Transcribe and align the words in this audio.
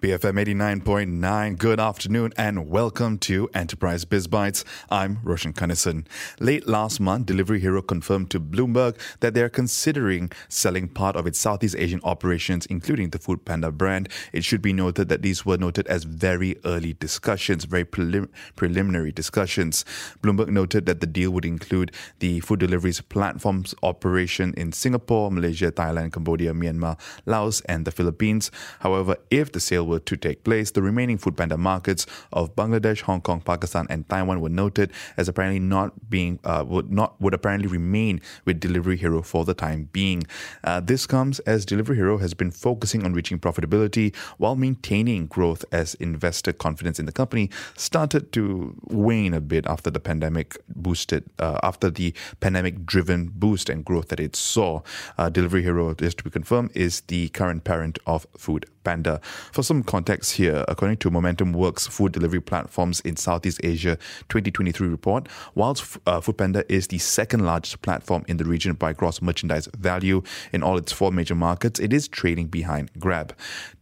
BFM 0.00 0.38
89.9. 0.84 1.58
Good 1.58 1.80
afternoon 1.80 2.32
and 2.36 2.70
welcome 2.70 3.18
to 3.18 3.50
Enterprise 3.52 4.04
Biz 4.04 4.28
Bytes. 4.28 4.62
I'm 4.88 5.18
Roshan 5.24 5.54
Kanesan. 5.54 6.06
Late 6.38 6.68
last 6.68 7.00
month, 7.00 7.26
Delivery 7.26 7.58
Hero 7.58 7.82
confirmed 7.82 8.30
to 8.30 8.38
Bloomberg 8.38 8.96
that 9.18 9.34
they 9.34 9.42
are 9.42 9.48
considering 9.48 10.30
selling 10.48 10.86
part 10.86 11.16
of 11.16 11.26
its 11.26 11.40
Southeast 11.40 11.74
Asian 11.76 12.00
operations, 12.04 12.64
including 12.66 13.10
the 13.10 13.18
Food 13.18 13.44
Panda 13.44 13.72
brand. 13.72 14.08
It 14.32 14.44
should 14.44 14.62
be 14.62 14.72
noted 14.72 15.08
that 15.08 15.22
these 15.22 15.44
were 15.44 15.58
noted 15.58 15.88
as 15.88 16.04
very 16.04 16.56
early 16.64 16.92
discussions, 16.92 17.64
very 17.64 17.84
prelim- 17.84 18.28
preliminary 18.54 19.10
discussions. 19.10 19.84
Bloomberg 20.22 20.46
noted 20.46 20.86
that 20.86 21.00
the 21.00 21.08
deal 21.08 21.32
would 21.32 21.44
include 21.44 21.90
the 22.20 22.38
food 22.38 22.60
deliveries 22.60 23.00
platforms 23.00 23.74
operation 23.82 24.54
in 24.56 24.70
Singapore, 24.70 25.32
Malaysia, 25.32 25.72
Thailand, 25.72 26.12
Cambodia, 26.12 26.52
Myanmar, 26.52 26.96
Laos, 27.26 27.62
and 27.62 27.84
the 27.84 27.90
Philippines. 27.90 28.52
However, 28.78 29.16
if 29.28 29.50
the 29.50 29.58
sale 29.58 29.87
were 29.88 29.98
to 30.00 30.16
take 30.16 30.44
place, 30.44 30.70
the 30.70 30.82
remaining 30.82 31.18
Foodpanda 31.18 31.58
markets 31.58 32.06
of 32.32 32.54
Bangladesh, 32.54 33.00
Hong 33.02 33.20
Kong, 33.20 33.40
Pakistan, 33.40 33.86
and 33.90 34.08
Taiwan 34.08 34.40
were 34.40 34.48
noted 34.48 34.92
as 35.16 35.28
apparently 35.28 35.58
not 35.60 36.10
being 36.10 36.38
uh, 36.44 36.64
would 36.66 36.92
not 36.92 37.20
would 37.20 37.34
apparently 37.34 37.68
remain 37.68 38.20
with 38.44 38.60
Delivery 38.60 38.96
Hero 38.96 39.22
for 39.22 39.44
the 39.44 39.54
time 39.54 39.88
being. 39.92 40.24
Uh, 40.64 40.80
this 40.80 41.06
comes 41.06 41.40
as 41.40 41.64
Delivery 41.64 41.96
Hero 41.96 42.18
has 42.18 42.34
been 42.34 42.50
focusing 42.50 43.04
on 43.04 43.12
reaching 43.12 43.38
profitability 43.38 44.14
while 44.36 44.56
maintaining 44.56 45.26
growth 45.26 45.64
as 45.72 45.94
investor 45.94 46.52
confidence 46.52 46.98
in 46.98 47.06
the 47.06 47.12
company 47.12 47.50
started 47.76 48.32
to 48.32 48.74
wane 48.84 49.34
a 49.34 49.40
bit 49.40 49.66
after 49.66 49.90
the 49.90 50.00
pandemic 50.00 50.56
boosted 50.68 51.24
uh, 51.38 51.58
after 51.62 51.90
the 51.90 52.14
pandemic 52.40 52.84
driven 52.84 53.28
boost 53.34 53.68
and 53.68 53.84
growth 53.84 54.08
that 54.08 54.20
it 54.20 54.36
saw. 54.36 54.80
Uh, 55.16 55.28
Delivery 55.28 55.62
Hero, 55.62 55.94
just 55.94 56.18
to 56.18 56.24
be 56.24 56.30
confirmed, 56.30 56.70
is 56.74 57.00
the 57.02 57.28
current 57.30 57.64
parent 57.64 57.98
of 58.06 58.26
Food 58.36 58.66
Panda. 58.84 59.20
For 59.52 59.62
some 59.62 59.77
context 59.82 60.32
here, 60.32 60.64
according 60.68 60.96
to 60.98 61.10
Momentum 61.10 61.52
Works 61.52 61.86
food 61.86 62.12
delivery 62.12 62.40
platforms 62.40 63.00
in 63.00 63.16
Southeast 63.16 63.60
Asia 63.62 63.96
2023 64.28 64.88
report, 64.88 65.28
whilst 65.54 65.98
uh, 66.06 66.20
Foodpanda 66.20 66.64
is 66.68 66.88
the 66.88 66.98
second 66.98 67.44
largest 67.44 67.80
platform 67.82 68.24
in 68.28 68.36
the 68.36 68.44
region 68.44 68.74
by 68.74 68.92
gross 68.92 69.22
merchandise 69.22 69.68
value 69.78 70.22
in 70.52 70.62
all 70.62 70.76
its 70.76 70.92
four 70.92 71.12
major 71.12 71.34
markets, 71.34 71.78
it 71.78 71.92
is 71.92 72.08
trading 72.08 72.48
behind 72.48 72.90
Grab. 72.98 73.34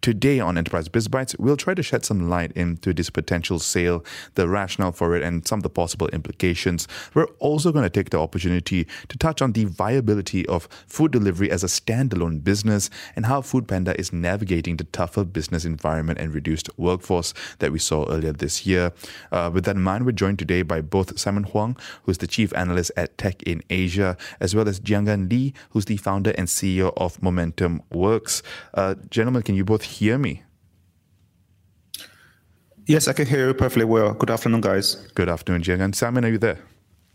Today 0.03 0.39
on 0.39 0.59
Enterprise 0.59 0.89
Biz 0.89 1.09
Bytes, 1.09 1.39
we'll 1.39 1.57
try 1.57 1.75
to 1.75 1.83
shed 1.83 2.05
some 2.05 2.29
light 2.29 2.53
into 2.53 2.93
this 2.93 3.11
potential 3.11 3.59
sale, 3.59 4.05
the 4.35 4.49
rationale 4.49 4.93
for 4.93 5.17
it, 5.17 5.23
and 5.23 5.47
some 5.49 5.61
of 5.61 5.63
the 5.63 5.71
possible 5.71 6.09
implications. 6.09 6.87
We're 7.15 7.25
also 7.41 7.73
going 7.73 7.85
to 7.85 7.91
take 7.91 8.11
the 8.11 8.19
opportunity 8.19 8.87
to 9.09 9.19
touch 9.19 9.43
on 9.43 9.53
the 9.53 9.65
viability 9.65 10.47
of 10.47 10.69
food 10.87 11.13
delivery 11.13 11.51
as 11.51 11.65
a 11.65 11.67
standalone 11.67 12.45
business 12.45 12.91
and 13.17 13.27
how 13.27 13.41
Foodpanda 13.41 13.95
is 13.97 14.13
navigating 14.13 14.77
the 14.77 14.85
tougher 14.85 15.25
business 15.25 15.65
environment 15.65 15.86
and 15.87 16.35
reduced 16.35 16.69
workforce 16.77 17.33
that 17.59 17.73
we 17.73 17.79
saw 17.79 18.07
earlier 18.09 18.33
this 18.33 18.67
year. 18.67 18.93
Uh, 19.31 19.51
with 19.53 19.65
that 19.65 19.77
in 19.77 19.83
mind, 19.83 20.05
we're 20.05 20.13
joined 20.13 20.39
today 20.39 20.63
by 20.63 20.81
both 20.81 21.19
Simon 21.19 21.45
Huang, 21.45 21.77
who's 22.05 22.19
the 22.19 22.27
chief 22.27 22.53
analyst 22.57 22.91
at 22.97 23.17
Tech 23.19 23.43
in 23.45 23.63
Asia, 23.71 24.17
as 24.41 24.55
well 24.55 24.69
as 24.69 24.81
Jianggan 24.81 25.31
Li, 25.31 25.55
who's 25.71 25.87
the 25.87 25.97
founder 25.97 26.33
and 26.37 26.49
CEO 26.49 26.93
of 26.97 27.23
Momentum 27.23 27.83
Works. 27.93 28.43
Uh, 28.75 28.95
gentlemen, 29.11 29.43
can 29.43 29.55
you 29.55 29.65
both 29.65 29.83
hear 29.83 30.19
me? 30.19 30.43
Yes, 32.87 33.09
I 33.09 33.13
can 33.13 33.27
hear 33.27 33.49
you 33.49 33.55
perfectly 33.55 33.85
well. 33.85 34.15
Good 34.15 34.31
afternoon, 34.31 34.61
guys. 34.61 34.95
Good 35.15 35.29
afternoon, 35.29 35.63
Jianggan. 35.63 35.95
Simon, 35.95 36.25
are 36.25 36.29
you 36.29 36.39
there? 36.39 36.59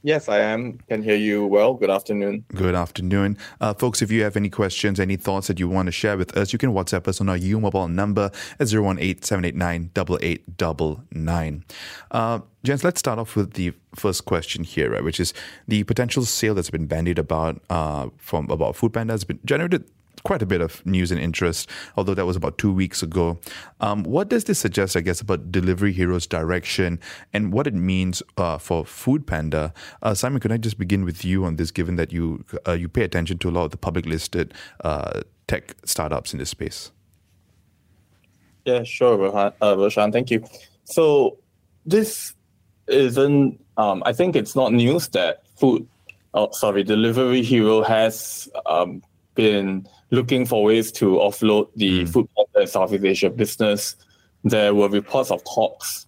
Yes, 0.03 0.27
I 0.27 0.39
am. 0.39 0.79
Can 0.89 1.03
hear 1.03 1.15
you 1.15 1.45
well. 1.45 1.75
Good 1.75 1.91
afternoon. 1.91 2.43
Good 2.55 2.73
afternoon. 2.73 3.37
Uh, 3.59 3.75
folks, 3.75 4.01
if 4.01 4.09
you 4.09 4.23
have 4.23 4.35
any 4.35 4.49
questions, 4.49 4.99
any 4.99 5.15
thoughts 5.15 5.45
that 5.47 5.59
you 5.59 5.69
want 5.69 5.85
to 5.85 5.91
share 5.91 6.17
with 6.17 6.35
us, 6.35 6.51
you 6.51 6.57
can 6.57 6.73
WhatsApp 6.73 7.07
us 7.07 7.21
on 7.21 7.29
our 7.29 7.37
U 7.37 7.59
Mobile 7.59 7.87
number 7.87 8.31
at 8.59 8.65
018-789-8899. 8.67 11.63
Uh, 12.09 12.39
Jens, 12.63 12.83
let's 12.83 12.99
start 12.99 13.19
off 13.19 13.35
with 13.35 13.53
the 13.53 13.73
first 13.95 14.25
question 14.25 14.63
here, 14.63 14.89
right, 14.91 15.03
which 15.03 15.19
is 15.19 15.35
the 15.67 15.83
potential 15.83 16.25
sale 16.25 16.55
that's 16.55 16.71
been 16.71 16.87
bandied 16.87 17.19
about 17.19 17.61
uh, 17.69 18.09
from 18.17 18.49
about 18.49 18.73
Foodpanda 18.75 19.11
has 19.11 19.23
been 19.23 19.39
generated 19.45 19.85
quite 20.23 20.41
a 20.41 20.45
bit 20.45 20.61
of 20.61 20.85
news 20.85 21.11
and 21.11 21.19
interest, 21.19 21.69
although 21.97 22.13
that 22.13 22.25
was 22.25 22.35
about 22.35 22.57
two 22.57 22.71
weeks 22.71 23.01
ago. 23.01 23.39
Um, 23.79 24.03
what 24.03 24.29
does 24.29 24.45
this 24.45 24.59
suggest, 24.59 24.95
I 24.95 25.01
guess, 25.01 25.21
about 25.21 25.51
Delivery 25.51 25.91
Hero's 25.91 26.27
direction 26.27 26.99
and 27.33 27.51
what 27.51 27.67
it 27.67 27.73
means 27.73 28.21
uh, 28.37 28.57
for 28.57 28.85
Food 28.85 29.25
Panda? 29.25 29.73
Uh, 30.01 30.13
Simon, 30.13 30.39
can 30.39 30.51
I 30.51 30.57
just 30.57 30.77
begin 30.77 31.05
with 31.05 31.25
you 31.25 31.45
on 31.45 31.55
this, 31.55 31.71
given 31.71 31.95
that 31.95 32.11
you 32.11 32.45
uh, 32.67 32.73
you 32.73 32.87
pay 32.87 33.03
attention 33.03 33.37
to 33.39 33.49
a 33.49 33.51
lot 33.51 33.65
of 33.65 33.71
the 33.71 33.77
public 33.77 34.05
listed 34.05 34.53
uh, 34.83 35.21
tech 35.47 35.75
startups 35.85 36.33
in 36.33 36.39
this 36.39 36.49
space? 36.49 36.91
Yeah, 38.65 38.83
sure, 38.83 39.17
Rohan. 39.17 39.53
Uh, 39.61 39.75
Roshan, 39.77 40.11
thank 40.11 40.29
you. 40.29 40.43
So 40.83 41.37
this 41.85 42.35
isn't. 42.87 43.59
Um, 43.77 44.03
I 44.05 44.13
think 44.13 44.35
it's 44.35 44.55
not 44.55 44.73
news 44.73 45.07
that 45.09 45.47
food. 45.57 45.87
Oh, 46.33 46.51
sorry, 46.51 46.83
Delivery 46.83 47.41
Hero 47.41 47.81
has 47.81 48.47
um, 48.65 49.01
been 49.35 49.87
looking 50.11 50.45
for 50.45 50.63
ways 50.63 50.91
to 50.91 51.15
offload 51.15 51.69
the 51.75 52.03
mm. 52.03 52.09
food 52.09 52.27
and 52.55 52.69
Southeast 52.69 53.03
Asia 53.03 53.29
business. 53.29 53.95
There 54.43 54.75
were 54.75 54.89
reports 54.89 55.31
of 55.31 55.43
talks 55.45 56.07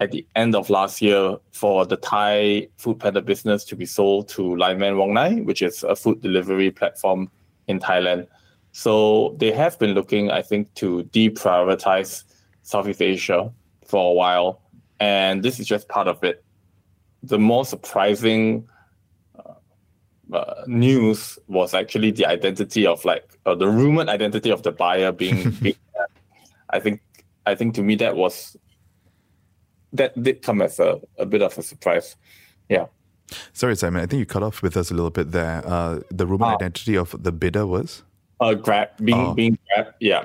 at 0.00 0.12
the 0.12 0.24
end 0.36 0.54
of 0.54 0.70
last 0.70 1.02
year 1.02 1.36
for 1.52 1.84
the 1.84 1.96
Thai 1.96 2.68
food 2.76 3.00
panda 3.00 3.20
business 3.20 3.64
to 3.64 3.76
be 3.76 3.86
sold 3.86 4.28
to 4.28 4.54
Lineman 4.56 4.96
Wong 4.96 5.14
Nai, 5.14 5.40
which 5.40 5.62
is 5.62 5.82
a 5.82 5.96
food 5.96 6.20
delivery 6.20 6.70
platform 6.70 7.30
in 7.66 7.80
Thailand. 7.80 8.26
So 8.72 9.34
they 9.38 9.50
have 9.52 9.78
been 9.78 9.94
looking, 9.94 10.30
I 10.30 10.42
think, 10.42 10.72
to 10.74 11.02
deprioritize 11.12 12.24
Southeast 12.62 13.02
Asia 13.02 13.50
for 13.86 14.10
a 14.10 14.12
while. 14.12 14.60
And 15.00 15.42
this 15.42 15.58
is 15.58 15.66
just 15.66 15.88
part 15.88 16.06
of 16.06 16.22
it. 16.22 16.44
The 17.22 17.38
more 17.38 17.64
surprising 17.64 18.68
uh, 20.32 20.64
news 20.66 21.38
was 21.48 21.74
actually 21.74 22.10
the 22.10 22.26
identity 22.26 22.86
of 22.86 23.04
like 23.04 23.38
uh, 23.46 23.54
the 23.54 23.68
rumored 23.68 24.08
identity 24.08 24.50
of 24.50 24.62
the 24.62 24.72
buyer 24.72 25.12
being. 25.12 25.50
being 25.62 25.76
I 26.70 26.80
think 26.80 27.00
I 27.46 27.54
think 27.54 27.74
to 27.76 27.82
me 27.82 27.94
that 27.96 28.16
was 28.16 28.56
that 29.92 30.20
did 30.22 30.42
come 30.42 30.60
as 30.60 30.78
a, 30.78 31.00
a 31.18 31.26
bit 31.26 31.42
of 31.42 31.56
a 31.56 31.62
surprise. 31.62 32.16
Yeah. 32.68 32.86
Sorry, 33.52 33.76
Simon. 33.76 34.02
I 34.02 34.06
think 34.06 34.20
you 34.20 34.26
cut 34.26 34.42
off 34.42 34.62
with 34.62 34.76
us 34.76 34.90
a 34.90 34.94
little 34.94 35.10
bit 35.10 35.32
there. 35.32 35.62
Uh, 35.66 36.00
the 36.10 36.26
rumored 36.26 36.48
uh, 36.48 36.54
identity 36.54 36.96
of 36.96 37.14
the 37.22 37.32
bidder 37.32 37.66
was. 37.66 38.02
Uh, 38.40 38.54
grab 38.54 38.90
being 39.02 39.18
oh. 39.18 39.34
being 39.34 39.58
grab. 39.74 39.94
Yeah. 40.00 40.24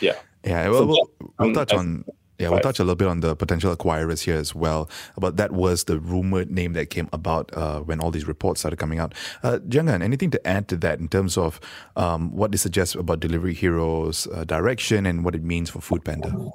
Yeah. 0.00 0.16
Yeah. 0.44 0.68
Well, 0.68 0.80
so 0.80 0.86
we'll, 0.86 1.32
we'll 1.38 1.54
touch 1.54 1.72
on 1.72 2.04
yeah, 2.38 2.48
we'll 2.48 2.60
touch 2.60 2.78
a 2.78 2.82
little 2.82 2.96
bit 2.96 3.08
on 3.08 3.20
the 3.20 3.36
potential 3.36 3.74
acquirers 3.74 4.24
here 4.24 4.36
as 4.36 4.54
well. 4.54 4.88
But 5.16 5.36
that 5.36 5.52
was 5.52 5.84
the 5.84 6.00
rumored 6.00 6.50
name 6.50 6.72
that 6.72 6.90
came 6.90 7.08
about 7.12 7.54
uh, 7.56 7.80
when 7.80 8.00
all 8.00 8.10
these 8.10 8.26
reports 8.26 8.60
started 8.60 8.76
coming 8.76 8.98
out. 8.98 9.14
Uh, 9.42 9.58
Jianggan, 9.68 10.02
anything 10.02 10.30
to 10.30 10.46
add 10.46 10.68
to 10.68 10.76
that 10.78 10.98
in 10.98 11.08
terms 11.08 11.38
of 11.38 11.60
um, 11.96 12.34
what 12.34 12.50
this 12.52 12.62
suggests 12.62 12.94
about 12.94 13.20
Delivery 13.20 13.54
Hero's 13.54 14.26
uh, 14.28 14.44
direction 14.44 15.06
and 15.06 15.24
what 15.24 15.34
it 15.34 15.44
means 15.44 15.70
for 15.70 15.78
Foodpanda? 15.78 16.50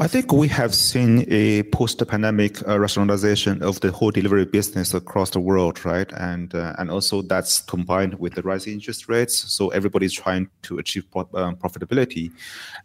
I 0.00 0.06
think 0.06 0.32
we 0.32 0.48
have 0.48 0.74
seen 0.74 1.26
a 1.28 1.62
post-pandemic 1.64 2.66
uh, 2.66 2.80
rationalization 2.80 3.62
of 3.62 3.80
the 3.80 3.92
whole 3.92 4.10
delivery 4.10 4.46
business 4.46 4.94
across 4.94 5.28
the 5.28 5.40
world, 5.40 5.84
right? 5.84 6.10
And 6.14 6.54
uh, 6.54 6.74
and 6.78 6.90
also 6.90 7.20
that's 7.20 7.60
combined 7.60 8.18
with 8.18 8.32
the 8.34 8.40
rising 8.40 8.72
interest 8.72 9.10
rates. 9.10 9.36
So 9.52 9.68
everybody's 9.68 10.14
trying 10.14 10.48
to 10.62 10.78
achieve 10.78 11.04
pro- 11.10 11.28
um, 11.34 11.56
profitability. 11.56 12.32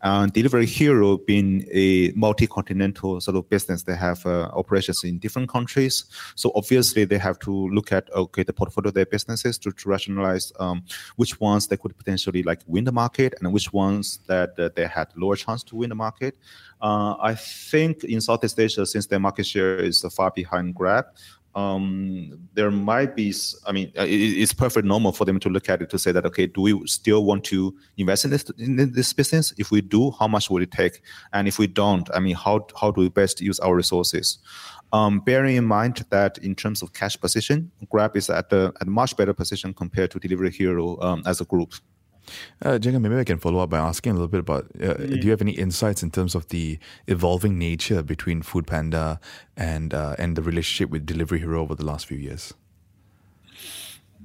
And 0.02 0.34
Delivery 0.34 0.66
Hero 0.66 1.18
being 1.18 1.64
a 1.72 2.12
multi-continental 2.18 3.22
sort 3.22 3.38
of 3.38 3.50
business, 3.50 3.84
they 3.84 3.96
have 3.96 4.26
uh, 4.26 4.50
operations 4.52 5.06
in 5.06 5.18
different 5.18 5.48
countries. 5.48 6.04
So 6.36 6.52
obviously 6.54 7.06
they 7.06 7.18
have 7.18 7.40
to 7.40 7.70
look 7.70 7.94
at 7.94 8.14
okay 8.14 8.44
the 8.44 8.52
portfolio 8.52 8.90
of 8.90 8.94
their 8.94 9.06
businesses 9.06 9.58
to, 9.60 9.72
to 9.72 9.88
rationalize 9.88 10.52
um, 10.60 10.84
which 11.16 11.40
ones 11.40 11.68
they 11.68 11.78
could 11.78 11.96
potentially 11.96 12.44
like 12.44 12.60
win 12.68 12.84
the 12.84 12.92
market 12.92 13.36
and 13.40 13.54
which 13.54 13.72
ones 13.72 14.20
that 14.28 14.60
uh, 14.60 14.70
they 14.76 14.86
had 14.86 15.08
lower 15.16 15.38
chance 15.38 15.64
to 15.64 15.78
win 15.78 15.88
the 15.88 15.96
market. 15.96 16.36
Uh, 16.86 17.16
I 17.20 17.34
think 17.34 18.04
in 18.04 18.22
Southeast 18.22 18.60
Asia, 18.60 18.86
since 18.86 19.08
their 19.08 19.20
market 19.20 19.48
share 19.48 19.78
is 19.78 20.06
far 20.16 20.30
behind 20.30 20.76
Grab, 20.76 21.06
um, 21.56 22.38
there 22.54 22.70
might 22.70 23.16
be, 23.16 23.34
I 23.66 23.72
mean, 23.72 23.92
uh, 23.98 24.06
it's 24.08 24.54
perfect 24.54 24.86
normal 24.86 25.12
for 25.12 25.26
them 25.26 25.40
to 25.40 25.50
look 25.50 25.68
at 25.68 25.82
it 25.82 25.90
to 25.90 25.98
say 25.98 26.12
that, 26.12 26.28
okay, 26.28 26.46
do 26.46 26.62
we 26.62 26.86
still 26.86 27.26
want 27.26 27.44
to 27.46 27.76
invest 27.98 28.26
in 28.26 28.30
this 28.30 28.44
in 28.60 28.92
this 28.92 29.14
business? 29.14 29.52
If 29.58 29.72
we 29.72 29.82
do, 29.82 30.12
how 30.12 30.28
much 30.28 30.52
would 30.52 30.62
it 30.62 30.70
take? 30.70 31.02
And 31.34 31.48
if 31.48 31.58
we 31.58 31.66
don't, 31.66 32.08
I 32.14 32.20
mean, 32.20 32.36
how 32.36 32.68
how 32.80 32.92
do 32.92 33.02
we 33.02 33.10
best 33.10 33.42
use 33.42 33.60
our 33.62 33.76
resources? 33.76 34.38
Um, 34.94 35.22
bearing 35.22 35.56
in 35.56 35.66
mind 35.66 36.06
that 36.12 36.38
in 36.38 36.54
terms 36.54 36.84
of 36.84 36.94
cash 36.94 37.20
position, 37.20 37.72
Grab 37.90 38.16
is 38.16 38.30
at 38.30 38.54
a, 38.54 38.72
at 38.80 38.86
a 38.86 38.92
much 38.92 39.18
better 39.18 39.34
position 39.34 39.74
compared 39.74 40.12
to 40.12 40.20
Delivery 40.20 40.52
Hero 40.52 41.02
um, 41.02 41.24
as 41.26 41.42
a 41.42 41.46
group. 41.46 41.74
Uh, 42.64 42.78
Jianggan, 42.80 43.02
maybe 43.02 43.18
I 43.18 43.24
can 43.24 43.38
follow 43.38 43.60
up 43.60 43.70
by 43.70 43.80
asking 43.80 44.12
a 44.12 44.16
little 44.16 44.28
bit 44.28 44.40
about 44.40 44.66
uh, 44.82 44.96
mm. 44.96 45.20
do 45.22 45.26
you 45.26 45.32
have 45.32 45.42
any 45.42 45.54
insights 45.54 46.04
in 46.04 46.12
terms 46.12 46.36
of 46.36 46.48
the 46.50 46.80
evolving 47.08 47.58
nature 47.58 48.02
between 48.04 48.42
Foodpanda 48.42 49.20
and 49.56 49.94
uh, 49.94 50.16
and 50.18 50.36
the 50.36 50.42
relationship 50.42 50.90
with 50.90 51.06
Delivery 51.06 51.40
Hero 51.40 51.62
over 51.62 51.76
the 51.76 51.86
last 51.86 52.06
few 52.06 52.18
years? 52.18 52.54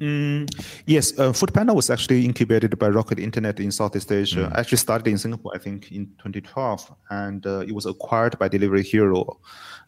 Mm, 0.01 0.49
yes, 0.87 1.13
uh, 1.19 1.31
Foodpanda 1.31 1.75
was 1.75 1.91
actually 1.91 2.25
incubated 2.25 2.79
by 2.79 2.89
Rocket 2.89 3.19
Internet 3.19 3.61
in 3.61 3.71
Southeast 3.71 4.11
Asia. 4.11 4.51
Mm. 4.51 4.59
Actually 4.59 4.79
started 4.79 5.09
in 5.09 5.19
Singapore, 5.19 5.53
I 5.55 5.59
think, 5.59 5.93
in 5.93 6.07
2012, 6.19 6.91
and 7.11 7.47
uh, 7.47 7.61
it 7.61 7.73
was 7.73 7.85
acquired 7.85 8.39
by 8.39 8.49
Delivery 8.49 8.83
Hero. 8.83 9.39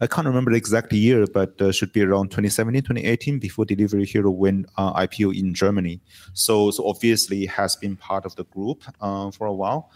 I 0.01 0.07
can't 0.07 0.27
remember 0.27 0.51
the 0.51 0.57
exact 0.57 0.93
year, 0.93 1.25
but 1.25 1.59
uh, 1.59 1.71
should 1.71 1.91
be 1.93 2.03
around 2.03 2.29
2017, 2.29 2.83
2018, 2.83 3.39
before 3.39 3.65
Delivery 3.65 4.05
Hero 4.05 4.29
went 4.29 4.67
uh, 4.77 4.93
IPO 4.93 5.35
in 5.35 5.53
Germany. 5.55 5.99
So, 6.33 6.69
so 6.69 6.87
obviously 6.87 7.47
has 7.47 7.75
been 7.75 7.95
part 7.95 8.25
of 8.25 8.35
the 8.35 8.43
group 8.45 8.83
uh, 9.01 9.31
for 9.31 9.47
a 9.47 9.53
while. 9.53 9.89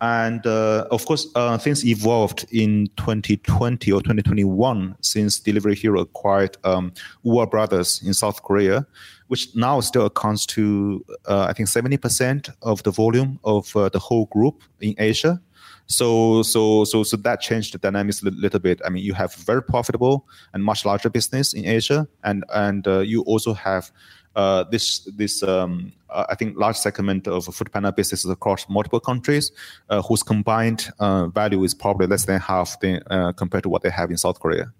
And 0.00 0.46
uh, 0.46 0.86
of 0.90 1.04
course, 1.04 1.28
uh, 1.34 1.58
things 1.58 1.84
evolved 1.84 2.46
in 2.50 2.88
2020 2.96 3.92
or 3.92 4.00
2021 4.00 4.96
since 5.02 5.38
Delivery 5.38 5.74
Hero 5.74 6.00
acquired 6.00 6.56
um, 6.64 6.92
Woowa 7.24 7.50
Brothers 7.50 8.02
in 8.04 8.14
South 8.14 8.42
Korea, 8.42 8.86
which 9.30 9.54
now 9.54 9.78
still 9.78 10.06
accounts 10.06 10.44
to, 10.44 11.04
uh, 11.26 11.46
I 11.48 11.52
think, 11.52 11.68
70% 11.68 12.50
of 12.62 12.82
the 12.82 12.90
volume 12.90 13.38
of 13.44 13.76
uh, 13.76 13.88
the 13.88 14.00
whole 14.00 14.26
group 14.26 14.64
in 14.80 14.96
Asia. 14.98 15.40
So, 15.86 16.42
so, 16.42 16.82
so, 16.82 17.04
so 17.04 17.16
that 17.18 17.40
changed 17.40 17.72
the 17.72 17.78
dynamics 17.78 18.22
a 18.24 18.30
little 18.30 18.58
bit. 18.58 18.80
I 18.84 18.88
mean, 18.88 19.04
you 19.04 19.14
have 19.14 19.32
very 19.36 19.62
profitable 19.62 20.26
and 20.52 20.64
much 20.64 20.84
larger 20.84 21.10
business 21.10 21.52
in 21.52 21.64
Asia, 21.64 22.08
and 22.24 22.44
and 22.52 22.88
uh, 22.88 22.98
you 23.00 23.22
also 23.22 23.54
have 23.54 23.92
uh, 24.34 24.64
this 24.64 25.08
this 25.16 25.44
um, 25.44 25.92
uh, 26.10 26.26
I 26.28 26.34
think 26.34 26.58
large 26.58 26.76
segment 26.76 27.28
of 27.28 27.46
Foodpanda 27.46 27.94
businesses 27.94 28.30
across 28.30 28.68
multiple 28.68 29.00
countries, 29.00 29.52
uh, 29.90 30.02
whose 30.02 30.24
combined 30.24 30.90
uh, 30.98 31.28
value 31.28 31.62
is 31.62 31.74
probably 31.74 32.08
less 32.08 32.24
than 32.24 32.40
half 32.40 32.80
the, 32.80 33.00
uh, 33.12 33.30
compared 33.32 33.62
to 33.62 33.68
what 33.68 33.82
they 33.82 33.90
have 33.90 34.10
in 34.10 34.16
South 34.16 34.40
Korea. 34.40 34.72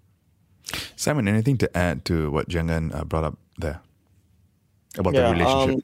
Simon, 0.97 1.29
anything 1.29 1.57
to 1.57 1.77
add 1.77 2.03
to 2.05 2.31
what 2.31 2.49
Jianggan 2.49 2.93
uh, 2.93 3.05
brought 3.05 3.23
up 3.23 3.37
there 3.57 3.79
about 4.97 5.13
yeah, 5.13 5.27
the 5.27 5.33
relationship? 5.33 5.75
Um, 5.75 5.83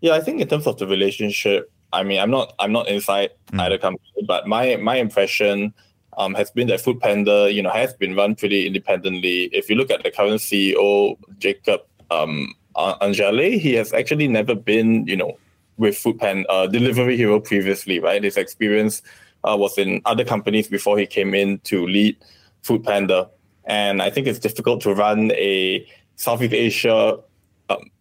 yeah, 0.00 0.12
I 0.12 0.20
think 0.20 0.40
in 0.40 0.48
terms 0.48 0.66
of 0.66 0.78
the 0.78 0.86
relationship, 0.86 1.70
I 1.92 2.02
mean, 2.02 2.18
I'm 2.18 2.30
not 2.30 2.54
I'm 2.58 2.72
not 2.72 2.88
inside 2.88 3.30
mm. 3.52 3.60
either 3.60 3.78
company, 3.78 4.24
but 4.26 4.46
my 4.46 4.76
my 4.76 4.96
impression. 4.96 5.74
Um, 6.18 6.32
has 6.32 6.50
been 6.50 6.66
that 6.68 6.80
Foodpanda, 6.80 7.52
you 7.52 7.62
know, 7.62 7.68
has 7.68 7.92
been 7.92 8.16
run 8.16 8.36
pretty 8.36 8.66
independently. 8.66 9.50
If 9.52 9.68
you 9.68 9.76
look 9.76 9.90
at 9.90 10.02
the 10.02 10.10
current 10.10 10.40
CEO, 10.40 11.18
Jacob 11.36 11.82
um, 12.10 12.54
Angele, 13.02 13.58
he 13.58 13.74
has 13.74 13.92
actually 13.92 14.26
never 14.26 14.54
been, 14.54 15.06
you 15.06 15.14
know, 15.14 15.36
with 15.76 15.94
Foodpan 15.94 16.44
uh, 16.48 16.66
Delivery 16.68 17.16
Hero 17.16 17.40
previously, 17.40 18.00
right? 18.00 18.22
His 18.22 18.36
experience 18.38 19.02
uh, 19.44 19.56
was 19.58 19.78
in 19.78 20.00
other 20.04 20.24
companies 20.24 20.68
before 20.68 20.98
he 20.98 21.06
came 21.06 21.34
in 21.34 21.58
to 21.60 21.86
lead 21.86 22.16
Foodpanda. 22.62 23.28
And 23.64 24.02
I 24.02 24.10
think 24.10 24.26
it's 24.26 24.38
difficult 24.38 24.80
to 24.82 24.94
run 24.94 25.32
a 25.32 25.86
Southeast 26.16 26.54
Asia 26.54 27.18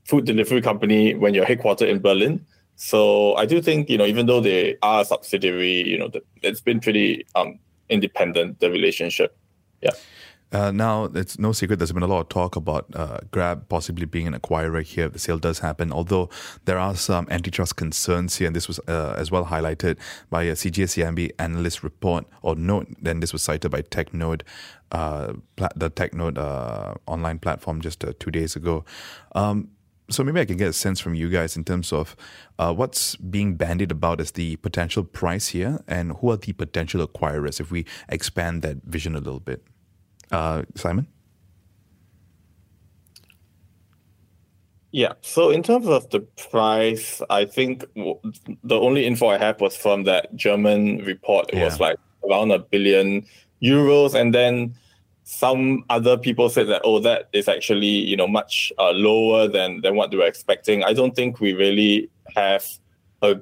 food 0.05 0.25
delivery 0.25 0.61
company 0.61 1.13
when 1.13 1.33
you're 1.33 1.45
headquartered 1.45 1.89
in 1.89 1.99
Berlin. 1.99 2.45
So 2.77 3.35
I 3.35 3.45
do 3.45 3.61
think, 3.61 3.89
you 3.89 3.97
know, 3.97 4.05
even 4.05 4.25
though 4.25 4.41
they 4.41 4.77
are 4.81 5.01
a 5.01 5.05
subsidiary, 5.05 5.87
you 5.87 5.97
know, 5.97 6.11
it's 6.41 6.61
been 6.61 6.79
pretty 6.79 7.25
um, 7.35 7.59
independent, 7.89 8.59
the 8.59 8.69
relationship. 8.69 9.37
Yeah. 9.81 9.91
Uh, 10.51 10.71
now, 10.71 11.05
it's 11.05 11.37
no 11.37 11.51
secret 11.51 11.79
there's 11.79 11.91
been 11.91 12.03
a 12.03 12.07
lot 12.07 12.21
of 12.21 12.29
talk 12.29 12.55
about 12.55 12.85
uh, 12.95 13.17
Grab 13.31 13.67
possibly 13.67 14.05
being 14.05 14.27
an 14.27 14.33
acquirer 14.33 14.83
here 14.83 15.07
if 15.07 15.13
the 15.13 15.19
sale 15.19 15.37
does 15.37 15.59
happen, 15.59 15.91
although 15.91 16.29
there 16.65 16.77
are 16.77 16.95
some 16.95 17.27
antitrust 17.29 17.75
concerns 17.75 18.37
here, 18.37 18.47
and 18.47 18.55
this 18.55 18.67
was 18.67 18.79
uh, 18.87 19.15
as 19.17 19.31
well 19.31 19.45
highlighted 19.45 19.97
by 20.29 20.43
a 20.43 20.53
CGS 20.53 21.31
analyst 21.39 21.83
report 21.83 22.25
or 22.41 22.55
note, 22.55 22.87
then 23.01 23.19
this 23.19 23.33
was 23.33 23.41
cited 23.41 23.71
by 23.71 23.81
TechNode, 23.81 24.43
uh, 24.91 25.33
the 25.75 25.89
TechNode 25.89 26.37
uh, 26.37 26.93
online 27.05 27.39
platform 27.39 27.81
just 27.81 28.05
uh, 28.05 28.13
two 28.19 28.31
days 28.31 28.55
ago. 28.55 28.85
Um, 29.33 29.69
so 30.09 30.23
maybe 30.23 30.39
I 30.39 30.45
can 30.45 30.57
get 30.57 30.67
a 30.67 30.73
sense 30.73 30.99
from 30.99 31.15
you 31.15 31.29
guys 31.29 31.55
in 31.57 31.63
terms 31.63 31.91
of 31.91 32.15
uh, 32.59 32.73
what's 32.73 33.15
being 33.15 33.55
bandied 33.55 33.91
about 33.91 34.21
as 34.21 34.31
the 34.31 34.55
potential 34.57 35.03
price 35.03 35.47
here, 35.47 35.79
and 35.87 36.13
who 36.13 36.31
are 36.31 36.37
the 36.37 36.53
potential 36.53 37.05
acquirers 37.05 37.59
if 37.59 37.71
we 37.71 37.85
expand 38.09 38.61
that 38.61 38.77
vision 38.83 39.15
a 39.15 39.19
little 39.19 39.39
bit. 39.39 39.63
Uh, 40.31 40.63
Simon? 40.75 41.07
Yeah. 44.91 45.13
So 45.21 45.49
in 45.49 45.61
terms 45.61 45.87
of 45.87 46.09
the 46.11 46.21
price, 46.49 47.21
I 47.29 47.45
think 47.45 47.83
the 47.95 48.79
only 48.79 49.05
info 49.05 49.27
I 49.27 49.37
have 49.37 49.59
was 49.59 49.75
from 49.75 50.05
that 50.05 50.33
German 50.35 50.99
report. 50.99 51.49
It 51.51 51.57
yeah. 51.57 51.65
was 51.65 51.79
like 51.81 51.97
around 52.29 52.51
a 52.51 52.59
billion 52.59 53.25
euros, 53.61 54.13
and 54.13 54.33
then 54.33 54.75
some 55.25 55.83
other 55.89 56.17
people 56.17 56.49
said 56.49 56.67
that 56.67 56.81
oh, 56.85 56.99
that 56.99 57.29
is 57.33 57.49
actually 57.49 57.87
you 57.87 58.15
know 58.15 58.27
much 58.27 58.71
uh, 58.77 58.91
lower 58.91 59.47
than 59.47 59.81
than 59.81 59.95
what 59.95 60.11
they 60.11 60.17
were 60.17 60.25
expecting. 60.25 60.83
I 60.83 60.93
don't 60.93 61.15
think 61.15 61.39
we 61.39 61.53
really 61.53 62.09
have 62.35 62.65
a 63.21 63.41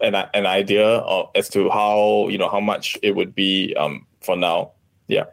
an, 0.00 0.14
an 0.14 0.46
idea 0.46 0.86
of, 0.86 1.30
as 1.34 1.48
to 1.50 1.68
how 1.70 2.28
you 2.28 2.38
know 2.38 2.48
how 2.48 2.60
much 2.60 2.96
it 3.02 3.14
would 3.14 3.34
be 3.34 3.74
um, 3.76 4.06
for 4.22 4.36
now. 4.36 4.72
Yeah. 5.08 5.24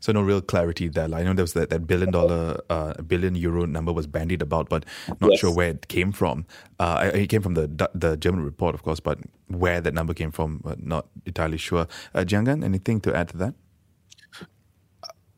So 0.00 0.12
no 0.12 0.22
real 0.22 0.40
clarity 0.40 0.88
there. 0.88 1.04
I 1.14 1.22
know 1.22 1.34
there 1.34 1.42
was 1.42 1.52
that, 1.52 1.68
that 1.68 1.86
billion 1.86 2.10
dollar, 2.10 2.58
uh, 2.70 2.94
billion 3.02 3.34
euro 3.34 3.66
number 3.66 3.92
was 3.92 4.06
bandied 4.06 4.40
about, 4.40 4.70
but 4.70 4.86
not 5.20 5.32
yes. 5.32 5.40
sure 5.40 5.52
where 5.52 5.68
it 5.68 5.88
came 5.88 6.10
from. 6.12 6.46
Uh, 6.78 7.10
it 7.12 7.26
came 7.26 7.42
from 7.42 7.52
the 7.52 7.90
the 7.94 8.16
German 8.16 8.42
report, 8.42 8.74
of 8.74 8.82
course, 8.82 9.00
but 9.00 9.18
where 9.48 9.82
that 9.82 9.92
number 9.92 10.14
came 10.14 10.30
from, 10.30 10.62
uh, 10.64 10.74
not 10.78 11.08
entirely 11.26 11.58
sure. 11.58 11.86
Uh, 12.14 12.20
Jianggan, 12.20 12.64
anything 12.64 13.00
to 13.02 13.14
add 13.14 13.28
to 13.28 13.36
that? 13.36 13.54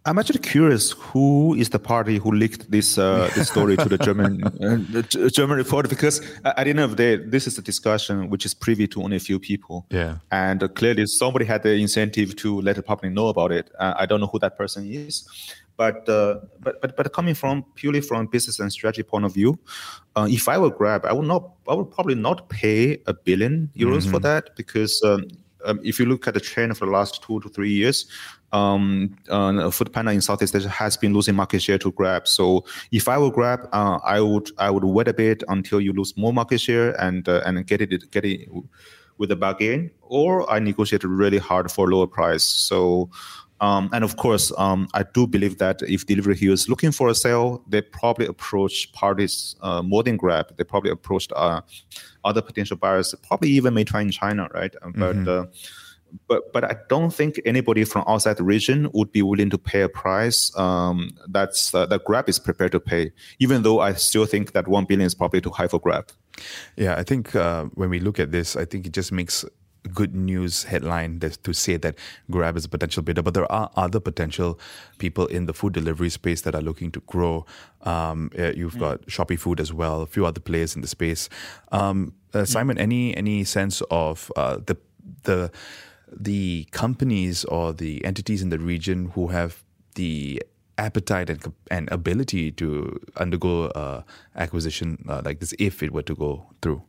I'm 0.06 0.18
actually 0.18 0.38
curious 0.38 0.92
who 0.92 1.54
is 1.54 1.70
the 1.70 1.80
party 1.80 2.18
who 2.18 2.30
leaked 2.30 2.70
this 2.70 2.96
uh, 2.96 3.28
this 3.34 3.48
story 3.48 3.76
to 3.76 3.88
the 3.88 3.98
German 3.98 4.44
uh, 4.44 5.28
German 5.28 5.56
reporter 5.58 5.88
because 5.88 6.20
at 6.44 6.64
the 6.64 6.70
end 6.70 6.78
of 6.78 6.90
the 6.90 6.96
day, 6.96 7.16
this 7.16 7.48
is 7.48 7.58
a 7.58 7.62
discussion 7.62 8.30
which 8.30 8.46
is 8.46 8.54
privy 8.54 8.86
to 8.88 9.02
only 9.02 9.16
a 9.16 9.20
few 9.20 9.40
people. 9.40 9.84
Yeah, 9.90 10.18
and 10.30 10.62
uh, 10.62 10.68
clearly 10.68 11.06
somebody 11.06 11.44
had 11.44 11.64
the 11.64 11.74
incentive 11.74 12.36
to 12.36 12.60
let 12.60 12.76
the 12.76 12.82
public 12.82 13.12
know 13.12 13.26
about 13.28 13.50
it. 13.50 13.70
Uh, 13.80 13.94
I 13.98 14.06
don't 14.06 14.20
know 14.20 14.28
who 14.28 14.38
that 14.38 14.56
person 14.56 14.86
is, 14.88 15.28
but 15.76 16.08
uh, 16.08 16.38
but 16.60 16.80
but 16.80 16.96
but 16.96 17.12
coming 17.12 17.34
from 17.34 17.64
purely 17.74 18.00
from 18.00 18.26
business 18.26 18.60
and 18.60 18.72
strategy 18.72 19.02
point 19.02 19.24
of 19.24 19.34
view, 19.34 19.58
uh, 20.14 20.28
if 20.30 20.48
I 20.48 20.56
were 20.58 20.70
Grab, 20.70 21.04
I 21.04 21.12
would 21.12 21.26
not, 21.26 21.50
I 21.68 21.74
would 21.74 21.90
probably 21.90 22.14
not 22.14 22.48
pay 22.48 23.02
a 23.06 23.12
billion 23.12 23.70
euros 23.76 24.02
mm-hmm. 24.02 24.12
for 24.12 24.20
that 24.20 24.54
because. 24.56 25.02
Um, 25.02 25.26
um, 25.66 25.80
if 25.82 25.98
you 25.98 26.06
look 26.06 26.26
at 26.26 26.34
the 26.34 26.40
trend 26.40 26.76
for 26.78 26.86
the 26.86 26.92
last 26.92 27.22
two 27.22 27.40
to 27.40 27.48
three 27.48 27.70
years, 27.70 28.06
um, 28.52 29.16
uh, 29.28 29.52
Foodpanda 29.70 30.14
in 30.14 30.20
Southeast 30.20 30.54
Asia 30.54 30.68
has 30.68 30.96
been 30.96 31.12
losing 31.12 31.34
market 31.34 31.60
share 31.60 31.78
to 31.78 31.92
Grab. 31.92 32.26
So 32.26 32.64
if 32.92 33.08
I 33.08 33.18
were 33.18 33.30
Grab, 33.30 33.68
uh, 33.72 33.98
I 34.04 34.20
would 34.20 34.50
I 34.58 34.70
would 34.70 34.84
wait 34.84 35.08
a 35.08 35.14
bit 35.14 35.42
until 35.48 35.80
you 35.80 35.92
lose 35.92 36.16
more 36.16 36.32
market 36.32 36.60
share 36.60 36.98
and 37.00 37.28
uh, 37.28 37.42
and 37.44 37.66
get 37.66 37.80
it 37.82 38.10
get 38.10 38.24
it 38.24 38.48
with 39.18 39.30
a 39.30 39.36
bargain, 39.36 39.90
or 40.02 40.48
I 40.50 40.58
negotiate 40.58 41.04
really 41.04 41.38
hard 41.38 41.70
for 41.70 41.90
lower 41.90 42.06
price. 42.06 42.44
So. 42.44 43.10
Um, 43.60 43.88
and 43.92 44.04
of 44.04 44.16
course, 44.16 44.52
um, 44.58 44.88
I 44.94 45.02
do 45.02 45.26
believe 45.26 45.58
that 45.58 45.80
if 45.82 46.06
Delivery 46.06 46.36
Hero 46.36 46.52
is 46.52 46.68
looking 46.68 46.92
for 46.92 47.08
a 47.08 47.14
sale, 47.14 47.62
they 47.66 47.80
probably 47.80 48.26
approach 48.26 48.92
parties 48.92 49.56
uh, 49.62 49.82
more 49.82 50.02
than 50.02 50.16
Grab. 50.16 50.56
They 50.56 50.64
probably 50.64 50.90
approached 50.90 51.32
uh, 51.34 51.62
other 52.24 52.42
potential 52.42 52.76
buyers, 52.76 53.14
probably 53.26 53.50
even 53.50 53.74
Meituan 53.74 54.02
in 54.02 54.10
China, 54.10 54.48
right? 54.52 54.74
Mm-hmm. 54.82 55.24
But 55.24 55.30
uh, 55.30 55.46
but 56.28 56.52
but 56.52 56.64
I 56.64 56.76
don't 56.88 57.12
think 57.12 57.40
anybody 57.44 57.84
from 57.84 58.04
outside 58.06 58.36
the 58.36 58.44
region 58.44 58.90
would 58.92 59.12
be 59.12 59.22
willing 59.22 59.50
to 59.50 59.58
pay 59.58 59.82
a 59.82 59.88
price 59.88 60.56
um, 60.56 61.10
that's 61.28 61.74
uh, 61.74 61.86
that 61.86 62.04
Grab 62.04 62.28
is 62.28 62.38
prepared 62.38 62.72
to 62.72 62.80
pay. 62.80 63.12
Even 63.38 63.62
though 63.62 63.80
I 63.80 63.94
still 63.94 64.26
think 64.26 64.52
that 64.52 64.68
one 64.68 64.84
billion 64.84 65.06
is 65.06 65.14
probably 65.14 65.40
too 65.40 65.50
high 65.50 65.68
for 65.68 65.80
Grab. 65.80 66.10
Yeah, 66.76 66.96
I 66.96 67.02
think 67.02 67.34
uh, 67.34 67.64
when 67.74 67.90
we 67.90 68.00
look 68.00 68.18
at 68.20 68.32
this, 68.32 68.56
I 68.56 68.64
think 68.64 68.86
it 68.86 68.92
just 68.92 69.12
makes 69.12 69.44
good 69.92 70.14
news 70.14 70.64
headline 70.64 71.20
to 71.20 71.52
say 71.52 71.76
that 71.76 71.96
Grab 72.30 72.56
is 72.56 72.64
a 72.64 72.68
potential 72.68 73.02
bidder, 73.02 73.22
but 73.22 73.34
there 73.34 73.50
are 73.50 73.70
other 73.76 74.00
potential 74.00 74.58
people 74.98 75.26
in 75.26 75.46
the 75.46 75.54
food 75.54 75.72
delivery 75.72 76.10
space 76.10 76.42
that 76.42 76.54
are 76.54 76.62
looking 76.62 76.90
to 76.92 77.00
grow. 77.00 77.46
Um, 77.82 78.30
you've 78.34 78.74
mm. 78.74 78.80
got 78.80 79.06
Shopee 79.06 79.38
Food 79.38 79.60
as 79.60 79.72
well, 79.72 80.02
a 80.02 80.06
few 80.06 80.26
other 80.26 80.40
players 80.40 80.74
in 80.74 80.82
the 80.82 80.88
space. 80.88 81.28
Um, 81.72 82.14
uh, 82.34 82.38
mm. 82.38 82.48
Simon, 82.48 82.76
mm. 82.76 82.80
any 82.80 83.16
any 83.16 83.44
sense 83.44 83.82
of 83.90 84.30
uh, 84.36 84.58
the 84.66 84.76
the 85.22 85.50
the 86.10 86.66
companies 86.70 87.44
or 87.44 87.72
the 87.72 88.04
entities 88.04 88.42
in 88.42 88.50
the 88.50 88.58
region 88.58 89.10
who 89.14 89.28
have 89.28 89.62
the 89.94 90.42
appetite 90.78 91.30
and, 91.30 91.52
and 91.70 91.90
ability 91.90 92.52
to 92.52 93.00
undergo 93.16 93.66
uh, 93.68 94.02
acquisition 94.36 95.04
uh, 95.08 95.22
like 95.24 95.40
this 95.40 95.54
if 95.58 95.82
it 95.82 95.92
were 95.92 96.02
to 96.02 96.14
go 96.14 96.46
through? 96.62 96.82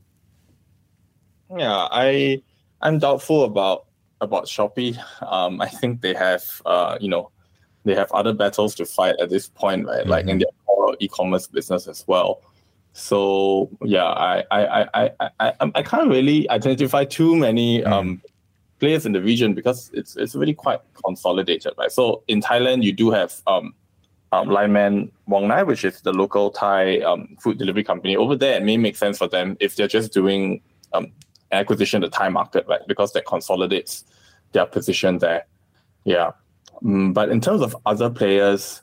Yeah, 1.56 1.88
I 1.92 2.42
I'm 2.82 3.00
doubtful 3.00 3.44
about 3.44 3.86
about 4.22 4.46
Shopee. 4.46 4.98
Um, 5.22 5.62
I 5.62 5.68
think 5.68 6.02
they 6.02 6.14
have 6.14 6.44
uh, 6.66 6.98
you 7.00 7.10
know 7.10 7.32
they 7.86 7.96
have 7.96 8.12
other 8.12 8.34
battles 8.34 8.76
to 8.76 8.86
fight 8.86 9.16
at 9.20 9.30
this 9.30 9.48
point, 9.48 9.86
right? 9.86 10.02
Mm-hmm. 10.02 10.10
Like 10.10 10.28
in 10.28 10.40
their 10.40 10.48
core 10.66 10.96
e-commerce 11.00 11.48
business 11.48 11.88
as 11.88 12.04
well. 12.08 12.42
So 12.94 13.70
yeah, 13.84 14.06
I 14.06 14.44
I 14.52 14.66
I 14.66 15.12
I 15.20 15.30
I, 15.40 15.54
I 15.76 15.84
can't 15.84 16.10
really 16.10 16.50
identify 16.50 17.06
too 17.06 17.36
many 17.36 17.82
mm. 17.82 17.88
um, 17.88 18.22
players 18.80 19.06
in 19.06 19.12
the 19.12 19.22
region 19.22 19.54
because 19.54 19.92
it's 19.94 20.16
it's 20.16 20.36
really 20.36 20.54
quite 20.54 20.80
consolidated, 21.06 21.74
right? 21.78 21.92
So 21.92 22.24
in 22.28 22.42
Thailand, 22.42 22.84
you 22.84 22.94
do 22.94 23.12
have 23.12 23.36
um, 23.48 23.74
um, 24.32 24.50
Lineman 24.50 25.12
Wong 25.28 25.48
Nai, 25.48 25.64
which 25.64 25.86
is 25.86 26.02
the 26.02 26.12
local 26.12 26.50
Thai 26.52 27.00
um, 27.00 27.38
food 27.40 27.58
delivery 27.58 27.84
company. 27.84 28.16
Over 28.16 28.36
there, 28.36 28.58
it 28.58 28.64
may 28.64 28.78
make 28.78 28.96
sense 28.96 29.18
for 29.18 29.28
them 29.28 29.58
if 29.60 29.76
they're 29.76 29.88
just 29.88 30.12
doing 30.12 30.62
um, 30.94 31.12
acquisition 31.52 32.02
the 32.02 32.10
Thai 32.10 32.30
market, 32.30 32.66
right? 32.68 32.82
Because 32.88 33.14
that 33.14 33.26
consolidates 33.26 34.04
their 34.52 34.66
position 34.66 35.20
there. 35.20 35.46
Yeah. 36.04 36.32
Um, 36.84 37.14
but 37.14 37.30
in 37.30 37.42
terms 37.42 37.62
of 37.62 37.76
other 37.86 38.10
players, 38.10 38.82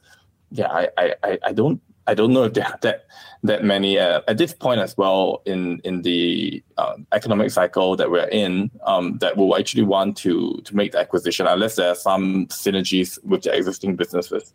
yeah, 0.50 0.68
I, 0.70 1.14
I, 1.22 1.38
I 1.44 1.52
don't 1.52 1.80
I 2.06 2.14
don't 2.14 2.32
know 2.32 2.44
if 2.44 2.52
there 2.52 2.66
are 2.66 2.78
that 2.82 3.06
that 3.44 3.64
many 3.64 3.98
uh, 3.98 4.20
at 4.28 4.38
this 4.38 4.52
point 4.52 4.80
as 4.80 4.96
well 4.96 5.42
in 5.46 5.80
in 5.84 6.02
the 6.02 6.62
uh, 6.76 6.96
economic 7.12 7.50
cycle 7.50 7.96
that 7.96 8.10
we're 8.10 8.28
in 8.28 8.70
um, 8.86 9.18
that 9.18 9.36
will 9.36 9.56
actually 9.56 9.84
want 9.84 10.16
to 10.18 10.60
to 10.64 10.76
make 10.76 10.92
the 10.92 10.98
acquisition 10.98 11.46
unless 11.46 11.76
there 11.76 11.90
are 11.90 11.94
some 11.94 12.46
synergies 12.48 13.18
with 13.24 13.42
the 13.42 13.56
existing 13.56 13.96
businesses. 13.96 14.52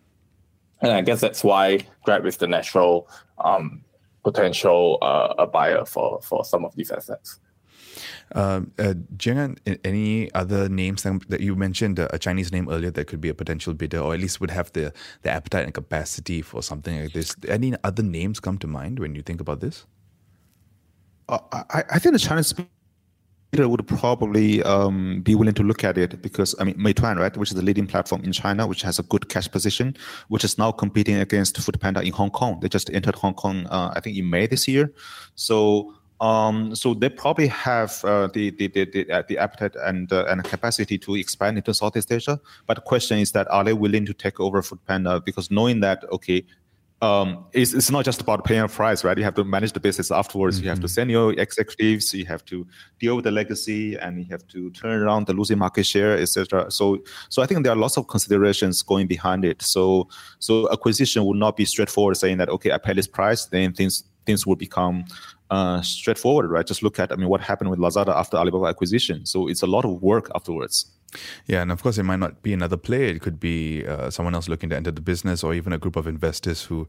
And 0.82 0.92
I 0.92 1.02
guess 1.02 1.22
that's 1.22 1.44
why 1.44 1.80
Grab 2.06 2.26
is 2.26 2.38
the 2.38 2.48
natural 2.48 3.10
um, 3.44 3.84
potential 4.24 4.98
uh, 5.02 5.34
a 5.38 5.48
buyer 5.48 5.86
for 5.86 6.22
for 6.22 6.46
some 6.46 6.66
of 6.66 6.76
these 6.76 6.92
assets. 6.92 7.40
Um, 8.36 8.72
uh, 8.78 8.94
any 9.84 10.34
other 10.34 10.70
names 10.70 11.04
that 11.04 11.40
you 11.40 11.56
mentioned, 11.56 12.00
a 12.00 12.18
Chinese 12.20 12.52
name 12.52 12.70
earlier 12.70 12.92
that 12.92 13.08
could 13.08 13.22
be 13.22 13.30
a 13.30 13.34
potential 13.34 13.74
bidder, 13.74 14.00
or 14.00 14.14
at 14.14 14.20
least 14.20 14.40
would 14.42 14.52
have 14.52 14.72
the, 14.74 14.94
the 15.24 15.32
appetite 15.32 15.66
and 15.66 15.74
capacity 15.74 16.42
for 16.42 16.62
something 16.62 17.02
like 17.02 17.14
this? 17.14 17.36
Any 17.48 17.74
other 17.84 18.04
names 18.04 18.40
come 18.40 18.58
to 18.60 18.68
mind 18.68 19.00
when 19.00 19.16
you 19.16 19.22
think 19.22 19.42
about 19.42 19.62
this? 19.62 19.86
Uh, 21.28 21.40
I, 21.52 21.84
I 21.92 22.00
think 22.00 22.14
the 22.14 22.20
Chinese 22.20 22.54
bidder 23.52 23.68
would 23.68 23.88
probably 23.88 24.62
um, 24.64 25.22
be 25.22 25.36
willing 25.36 25.54
to 25.54 25.64
look 25.64 25.84
at 25.84 25.98
it 25.98 26.22
because 26.22 26.56
I 26.60 26.64
mean 26.64 26.76
Meituan, 26.76 27.18
right, 27.18 27.36
which 27.36 27.50
is 27.50 27.56
the 27.56 27.62
leading 27.62 27.88
platform 27.88 28.24
in 28.24 28.32
China, 28.32 28.68
which 28.68 28.82
has 28.84 29.00
a 29.00 29.04
good 29.04 29.30
cash 29.30 29.50
position, 29.50 29.96
which 30.28 30.44
is 30.44 30.58
now 30.58 30.72
competing 30.72 31.16
against 31.18 31.58
Foodpanda 31.58 32.04
in 32.04 32.14
Hong 32.14 32.30
Kong. 32.30 32.60
They 32.60 32.70
just 32.70 32.90
entered 32.92 33.16
Hong 33.16 33.34
Kong, 33.34 33.66
uh, 33.68 33.94
I 33.96 34.00
think, 34.00 34.18
in 34.18 34.30
May 34.30 34.48
this 34.48 34.68
year. 34.68 34.94
So 35.36 35.96
um, 36.22 36.76
so 36.76 36.94
they 36.94 37.10
probably 37.10 37.48
have 37.48 38.04
uh, 38.04 38.28
the, 38.28 38.50
the, 38.52 38.68
the, 38.68 38.86
the, 38.86 39.12
uh, 39.12 39.24
the 39.28 39.38
appetite 39.38 39.76
and, 39.86 40.12
uh, 40.12 40.26
and 40.26 40.44
capacity 40.44 40.98
to 40.98 41.16
expand 41.16 41.58
into 41.58 41.74
Southeast 41.74 42.12
Asia. 42.12 42.40
But 42.68 42.76
the 42.76 42.82
question 42.82 43.20
is 43.20 43.32
that 43.32 43.50
are 43.50 43.64
they 43.64 43.74
willing 43.74 44.06
to 44.06 44.14
take 44.14 44.40
over 44.40 44.62
Foodpanda? 44.62 45.24
Because 45.24 45.50
knowing 45.50 45.80
that, 45.80 46.04
okay, 46.12 46.46
um, 47.02 47.46
it's, 47.54 47.74
it's 47.74 47.90
not 47.90 48.04
just 48.04 48.20
about 48.20 48.44
paying 48.44 48.60
a 48.60 48.68
price, 48.68 49.06
right? 49.06 49.18
You 49.18 49.24
have 49.24 49.36
to 49.36 49.46
manage 49.46 49.72
the 49.72 49.80
business 49.80 50.12
afterwards. 50.12 50.58
Mm-hmm. 50.58 50.64
You 50.66 50.70
have 50.70 50.80
to 50.80 50.88
mm-hmm. 50.88 50.94
send 50.94 51.12
your 51.12 51.32
executives. 51.40 52.14
You 52.14 52.26
have 52.26 52.44
to 52.46 52.68
deal 53.00 53.16
with 53.16 53.24
the 53.24 53.32
legacy, 53.32 53.96
and 53.96 54.20
you 54.20 54.26
have 54.32 54.46
to 54.50 54.70
turn 54.72 55.02
around 55.02 55.28
the 55.28 55.34
losing 55.34 55.58
market 55.58 55.86
share, 55.86 56.18
etc. 56.18 56.70
So, 56.70 57.02
so 57.30 57.42
I 57.42 57.46
think 57.46 57.64
there 57.64 57.72
are 57.72 57.78
lots 57.78 57.96
of 57.96 58.08
considerations 58.08 58.82
going 58.82 59.08
behind 59.08 59.46
it. 59.46 59.62
So, 59.62 60.10
so 60.40 60.70
acquisition 60.74 61.24
would 61.24 61.38
not 61.38 61.56
be 61.56 61.64
straightforward, 61.64 62.18
saying 62.18 62.38
that 62.40 62.50
okay, 62.50 62.74
I 62.74 62.78
pay 62.78 62.92
this 62.92 63.08
price, 63.08 63.46
then 63.46 63.72
things 63.72 64.04
things 64.26 64.46
will 64.46 64.56
become 64.56 65.06
uh, 65.50 65.82
straightforward, 65.82 66.50
right? 66.52 66.66
Just 66.66 66.84
look 66.84 67.00
at, 67.00 67.12
I 67.12 67.16
mean, 67.16 67.30
what 67.30 67.42
happened 67.42 67.70
with 67.70 67.80
Lazada 67.80 68.16
after 68.16 68.38
Alibaba 68.38 68.66
acquisition. 68.66 69.26
So 69.26 69.48
it's 69.48 69.62
a 69.62 69.68
lot 69.68 69.86
of 69.86 70.02
work 70.02 70.30
afterwards. 70.36 70.86
Yeah, 71.48 71.64
and 71.64 71.72
of 71.72 71.82
course, 71.82 71.98
it 71.98 72.04
might 72.04 72.20
not 72.20 72.44
be 72.44 72.54
another 72.54 72.78
player. 72.78 73.08
It 73.16 73.22
could 73.22 73.40
be 73.40 73.86
uh, 73.88 74.12
someone 74.12 74.36
else 74.36 74.48
looking 74.48 74.70
to 74.70 74.76
enter 74.76 74.92
the 74.92 75.02
business, 75.02 75.44
or 75.44 75.56
even 75.56 75.74
a 75.74 75.80
group 75.80 75.96
of 75.96 76.06
investors 76.06 76.64
who 76.64 76.88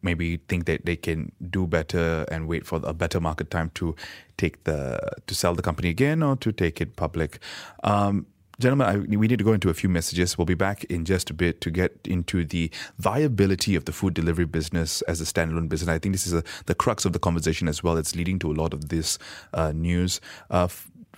maybe 0.00 0.38
think 0.48 0.64
that 0.64 0.86
they 0.86 0.96
can 0.96 1.32
do 1.50 1.66
better 1.66 2.24
and 2.30 2.48
wait 2.48 2.64
for 2.64 2.80
a 2.82 2.94
better 2.94 3.20
market 3.20 3.50
time 3.50 3.70
to 3.74 3.94
take 4.38 4.64
the 4.64 4.98
to 5.26 5.34
sell 5.34 5.54
the 5.54 5.62
company 5.62 5.90
again 5.90 6.22
or 6.22 6.36
to 6.36 6.50
take 6.50 6.80
it 6.80 6.96
public. 6.96 7.40
Um, 7.84 8.26
Gentlemen, 8.60 8.88
I, 8.88 9.16
we 9.16 9.28
need 9.28 9.38
to 9.38 9.44
go 9.44 9.52
into 9.52 9.70
a 9.70 9.74
few 9.74 9.88
messages. 9.88 10.36
We'll 10.36 10.44
be 10.44 10.54
back 10.54 10.82
in 10.84 11.04
just 11.04 11.30
a 11.30 11.34
bit 11.34 11.60
to 11.60 11.70
get 11.70 11.96
into 12.04 12.44
the 12.44 12.72
viability 12.98 13.76
of 13.76 13.84
the 13.84 13.92
food 13.92 14.14
delivery 14.14 14.46
business 14.46 15.00
as 15.02 15.20
a 15.20 15.24
standalone 15.24 15.68
business. 15.68 15.88
I 15.88 16.00
think 16.00 16.12
this 16.12 16.26
is 16.26 16.32
a, 16.32 16.42
the 16.66 16.74
crux 16.74 17.04
of 17.04 17.12
the 17.12 17.20
conversation 17.20 17.68
as 17.68 17.84
well. 17.84 17.96
It's 17.96 18.16
leading 18.16 18.40
to 18.40 18.50
a 18.50 18.54
lot 18.54 18.74
of 18.74 18.88
this 18.88 19.16
uh, 19.54 19.70
news. 19.70 20.20
Uh, 20.50 20.66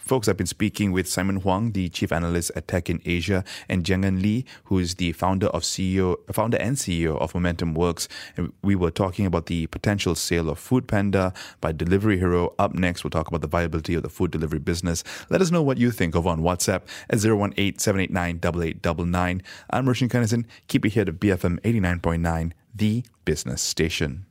folks, 0.01 0.29
I've 0.29 0.37
been 0.37 0.47
speaking 0.47 0.93
with 0.93 1.09
Simon 1.09 1.37
Huang, 1.37 1.73
the 1.73 1.89
chief 1.89 2.13
analyst 2.13 2.51
at 2.57 2.69
Tech 2.69 2.91
in 2.91 3.01
Asia, 3.05 3.45
and 3.69 3.85
Jianggan 3.85 4.23
Li, 4.23 4.45
who 4.65 4.79
is 4.79 4.97
the 4.97 5.13
founder 5.13 5.47
of 5.49 5.63
CEO, 5.63 6.17
founder 6.33 6.57
and 6.59 6.77
CEO 6.77 7.19
of 7.19 7.35
Momentum 7.35 7.75
Works. 7.75 8.09
And 8.37 8.53
we 8.63 8.75
were 8.75 8.91
talking 8.91 9.27
about 9.27 9.47
the 9.47 9.67
potential 9.69 10.15
sale 10.15 10.49
of 10.49 10.59
Food 10.59 10.89
Panda 10.89 11.33
by 11.61 11.73
Delivery 11.73 12.19
Hero. 12.19 12.55
Up 12.59 12.75
next, 12.75 13.05
we'll 13.05 13.11
talk 13.11 13.29
about 13.29 13.43
the 13.43 13.49
viability 13.49 13.95
of 13.95 14.03
the 14.03 14.09
food 14.09 14.31
delivery 14.31 14.59
business. 14.59 15.05
Let 15.29 15.41
us 15.41 15.51
know 15.51 15.63
what 15.63 15.79
you 15.79 15.91
think 15.91 16.15
of 16.15 16.27
on 16.27 16.41
WhatsApp 16.41 16.83
at 17.09 17.19
018-789-8899. 17.19 19.43
I'm 19.71 19.87
Roshan 19.87 20.09
Kanesan. 20.09 20.45
Keep 20.69 20.87
it 20.87 20.95
here 20.95 21.05
to 21.05 21.13
BFM 21.13 21.61
89.9, 21.61 22.53
the 22.75 23.05
business 23.25 23.63
station. 23.63 24.27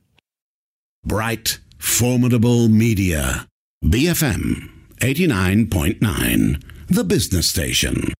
Bright, 1.04 1.60
formidable 1.78 2.68
media. 2.68 3.46
BFM 3.82 4.79
89.9, 5.00 6.62
the 6.88 7.04
business 7.04 7.48
station. 7.48 8.12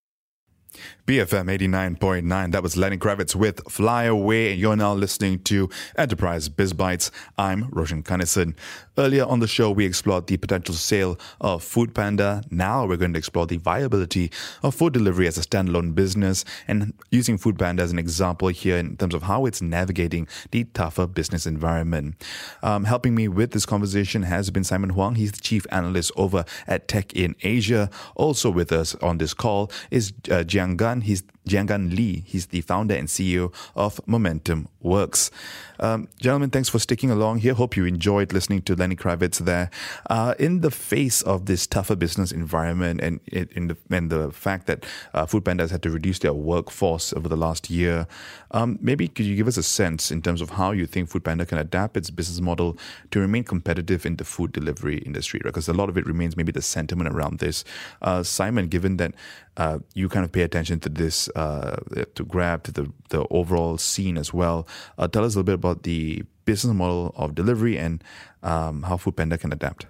BFM 1.10 1.50
89.9. 1.58 2.52
That 2.52 2.62
was 2.62 2.76
Lenny 2.76 2.96
Kravitz 2.96 3.34
with 3.34 3.68
Fly 3.68 4.04
Away. 4.04 4.52
And 4.52 4.60
you're 4.60 4.76
now 4.76 4.94
listening 4.94 5.40
to 5.40 5.68
Enterprise 5.98 6.48
Biz 6.48 6.72
Bytes. 6.72 7.10
I'm 7.36 7.68
Roshan 7.70 8.04
Kanesan. 8.04 8.54
Earlier 8.96 9.24
on 9.24 9.40
the 9.40 9.48
show, 9.48 9.72
we 9.72 9.86
explored 9.86 10.26
the 10.26 10.36
potential 10.36 10.74
sale 10.74 11.18
of 11.40 11.64
Food 11.64 11.94
Panda. 11.94 12.44
Now 12.50 12.86
we're 12.86 12.98
going 12.98 13.14
to 13.14 13.18
explore 13.18 13.46
the 13.46 13.56
viability 13.56 14.30
of 14.62 14.74
food 14.74 14.92
delivery 14.92 15.26
as 15.26 15.38
a 15.38 15.40
standalone 15.40 15.94
business 15.94 16.44
and 16.68 16.92
using 17.10 17.38
Food 17.38 17.58
Panda 17.58 17.82
as 17.82 17.90
an 17.90 17.98
example 17.98 18.48
here 18.48 18.76
in 18.76 18.96
terms 18.98 19.14
of 19.14 19.22
how 19.22 19.46
it's 19.46 19.62
navigating 19.62 20.28
the 20.50 20.64
tougher 20.64 21.06
business 21.06 21.46
environment. 21.46 22.22
Um, 22.62 22.84
helping 22.84 23.14
me 23.14 23.26
with 23.26 23.52
this 23.52 23.64
conversation 23.64 24.22
has 24.24 24.50
been 24.50 24.64
Simon 24.64 24.90
Huang. 24.90 25.14
He's 25.14 25.32
the 25.32 25.40
chief 25.40 25.66
analyst 25.72 26.12
over 26.14 26.44
at 26.68 26.86
Tech 26.86 27.12
in 27.14 27.34
Asia. 27.42 27.88
Also 28.14 28.50
with 28.50 28.70
us 28.70 28.94
on 28.96 29.18
this 29.18 29.34
call 29.34 29.72
is 29.90 30.12
uh, 30.30 30.44
Jianggan. 30.44 30.99
He's 31.00 31.22
Jianggan 31.48 31.96
Li. 31.96 32.24
He's 32.26 32.46
the 32.46 32.60
founder 32.60 32.94
and 32.94 33.08
CEO 33.08 33.52
of 33.74 34.00
Momentum 34.06 34.68
Works. 34.80 35.30
Um, 35.78 36.08
gentlemen, 36.18 36.50
thanks 36.50 36.68
for 36.68 36.78
sticking 36.78 37.10
along 37.10 37.38
here. 37.38 37.54
Hope 37.54 37.76
you 37.76 37.86
enjoyed 37.86 38.32
listening 38.32 38.62
to 38.62 38.74
Lenny 38.74 38.96
Kravitz 38.96 39.38
there. 39.38 39.70
Uh, 40.08 40.34
in 40.38 40.60
the 40.60 40.70
face 40.70 41.22
of 41.22 41.46
this 41.46 41.66
tougher 41.66 41.96
business 41.96 42.32
environment 42.32 43.00
and 43.00 43.20
in 43.28 43.68
the, 43.68 43.76
and 43.90 44.10
the 44.10 44.30
fact 44.30 44.66
that 44.66 44.84
uh, 45.14 45.24
Foodpanda 45.24 45.60
has 45.60 45.70
had 45.70 45.82
to 45.82 45.90
reduce 45.90 46.18
their 46.18 46.34
workforce 46.34 47.12
over 47.14 47.28
the 47.28 47.36
last 47.36 47.70
year, 47.70 48.06
um, 48.50 48.78
maybe 48.82 49.08
could 49.08 49.26
you 49.26 49.36
give 49.36 49.48
us 49.48 49.56
a 49.56 49.62
sense 49.62 50.10
in 50.10 50.20
terms 50.22 50.40
of 50.40 50.50
how 50.50 50.72
you 50.72 50.86
think 50.86 51.08
food 51.08 51.20
Foodpanda 51.20 51.46
can 51.46 51.58
adapt 51.58 51.96
its 51.96 52.10
business 52.10 52.40
model 52.40 52.76
to 53.10 53.20
remain 53.20 53.44
competitive 53.44 54.04
in 54.04 54.16
the 54.16 54.24
food 54.24 54.52
delivery 54.52 54.98
industry? 54.98 55.40
Because 55.42 55.68
a 55.68 55.72
lot 55.72 55.88
of 55.88 55.96
it 55.96 56.06
remains 56.06 56.36
maybe 56.36 56.52
the 56.52 56.62
sentiment 56.62 57.08
around 57.08 57.38
this. 57.38 57.64
Uh, 58.02 58.22
Simon, 58.22 58.68
given 58.68 58.96
that 58.98 59.14
uh, 59.56 59.78
you 59.94 60.08
kind 60.08 60.24
of 60.24 60.32
pay 60.32 60.42
attention 60.42 60.80
to 60.80 60.88
this, 60.88 61.28
uh, 61.40 62.04
to 62.14 62.24
grab 62.24 62.62
to 62.64 62.72
the, 62.72 62.92
the 63.08 63.26
overall 63.30 63.78
scene 63.78 64.18
as 64.18 64.32
well. 64.34 64.66
Uh, 64.98 65.08
tell 65.08 65.24
us 65.24 65.34
a 65.34 65.38
little 65.38 65.46
bit 65.46 65.54
about 65.54 65.82
the 65.84 66.22
business 66.44 66.74
model 66.74 67.12
of 67.16 67.34
delivery 67.34 67.78
and 67.78 68.02
um, 68.42 68.82
how 68.82 68.96
Foodpanda 68.96 69.38
can 69.38 69.52
adapt. 69.52 69.86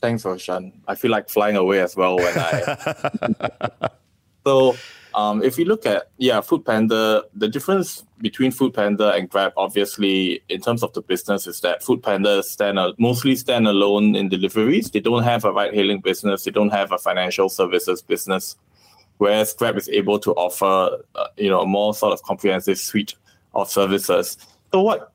Thanks, 0.00 0.24
Roshan. 0.24 0.72
I 0.86 0.94
feel 0.94 1.10
like 1.10 1.28
flying 1.28 1.56
away 1.56 1.80
as 1.80 1.96
well 1.96 2.16
when 2.16 2.34
I. 2.36 3.88
so 4.46 4.76
um, 5.14 5.42
if 5.42 5.58
you 5.58 5.64
look 5.64 5.86
at 5.86 6.10
yeah, 6.18 6.40
Food 6.40 6.64
Panda, 6.66 7.24
the 7.34 7.48
difference 7.48 8.04
between 8.18 8.50
Food 8.50 8.74
Panda 8.74 9.12
and 9.12 9.30
Grab, 9.30 9.52
obviously, 9.56 10.42
in 10.48 10.60
terms 10.60 10.82
of 10.82 10.92
the 10.92 11.00
business, 11.00 11.46
is 11.46 11.60
that 11.60 11.82
Food 11.82 12.02
Panda 12.02 12.42
stand 12.42 12.78
mostly 12.98 13.34
stand 13.36 13.66
alone 13.66 14.14
in 14.14 14.28
deliveries. 14.28 14.90
They 14.90 15.00
don't 15.00 15.22
have 15.22 15.44
a 15.44 15.52
ride-hailing 15.52 16.00
business. 16.00 16.44
They 16.44 16.50
don't 16.50 16.70
have 16.70 16.92
a 16.92 16.98
financial 16.98 17.48
services 17.48 18.02
business. 18.02 18.56
Whereas 19.18 19.54
Grab 19.54 19.76
is 19.76 19.88
able 19.88 20.18
to 20.20 20.32
offer, 20.32 20.98
uh, 21.14 21.26
you 21.36 21.48
know, 21.48 21.60
a 21.60 21.66
more 21.66 21.94
sort 21.94 22.12
of 22.12 22.22
comprehensive 22.22 22.78
suite 22.78 23.14
of 23.54 23.70
services. 23.70 24.36
So 24.72 24.82
what, 24.82 25.12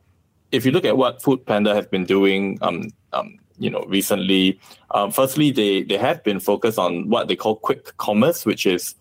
if 0.51 0.65
you 0.65 0.72
look 0.72 0.86
at 0.86 0.98
what 0.98 1.22
Food 1.22 1.46
Panda 1.46 1.75
has 1.75 1.86
been 1.86 2.06
doing, 2.06 2.58
um, 2.62 2.89
um, 3.13 3.38
you 3.58 3.70
know, 3.70 3.84
recently, 3.88 4.60
um, 4.91 5.12
firstly, 5.12 5.51
they 5.51 5.84
they 5.84 5.98
have 5.98 6.24
been 6.24 6.39
focused 6.39 6.79
on 6.79 7.10
what 7.10 7.27
they 7.27 7.36
call 7.36 7.58
quick 7.58 7.96
commerce, 7.98 8.46
which 8.46 8.65
is 8.65 8.96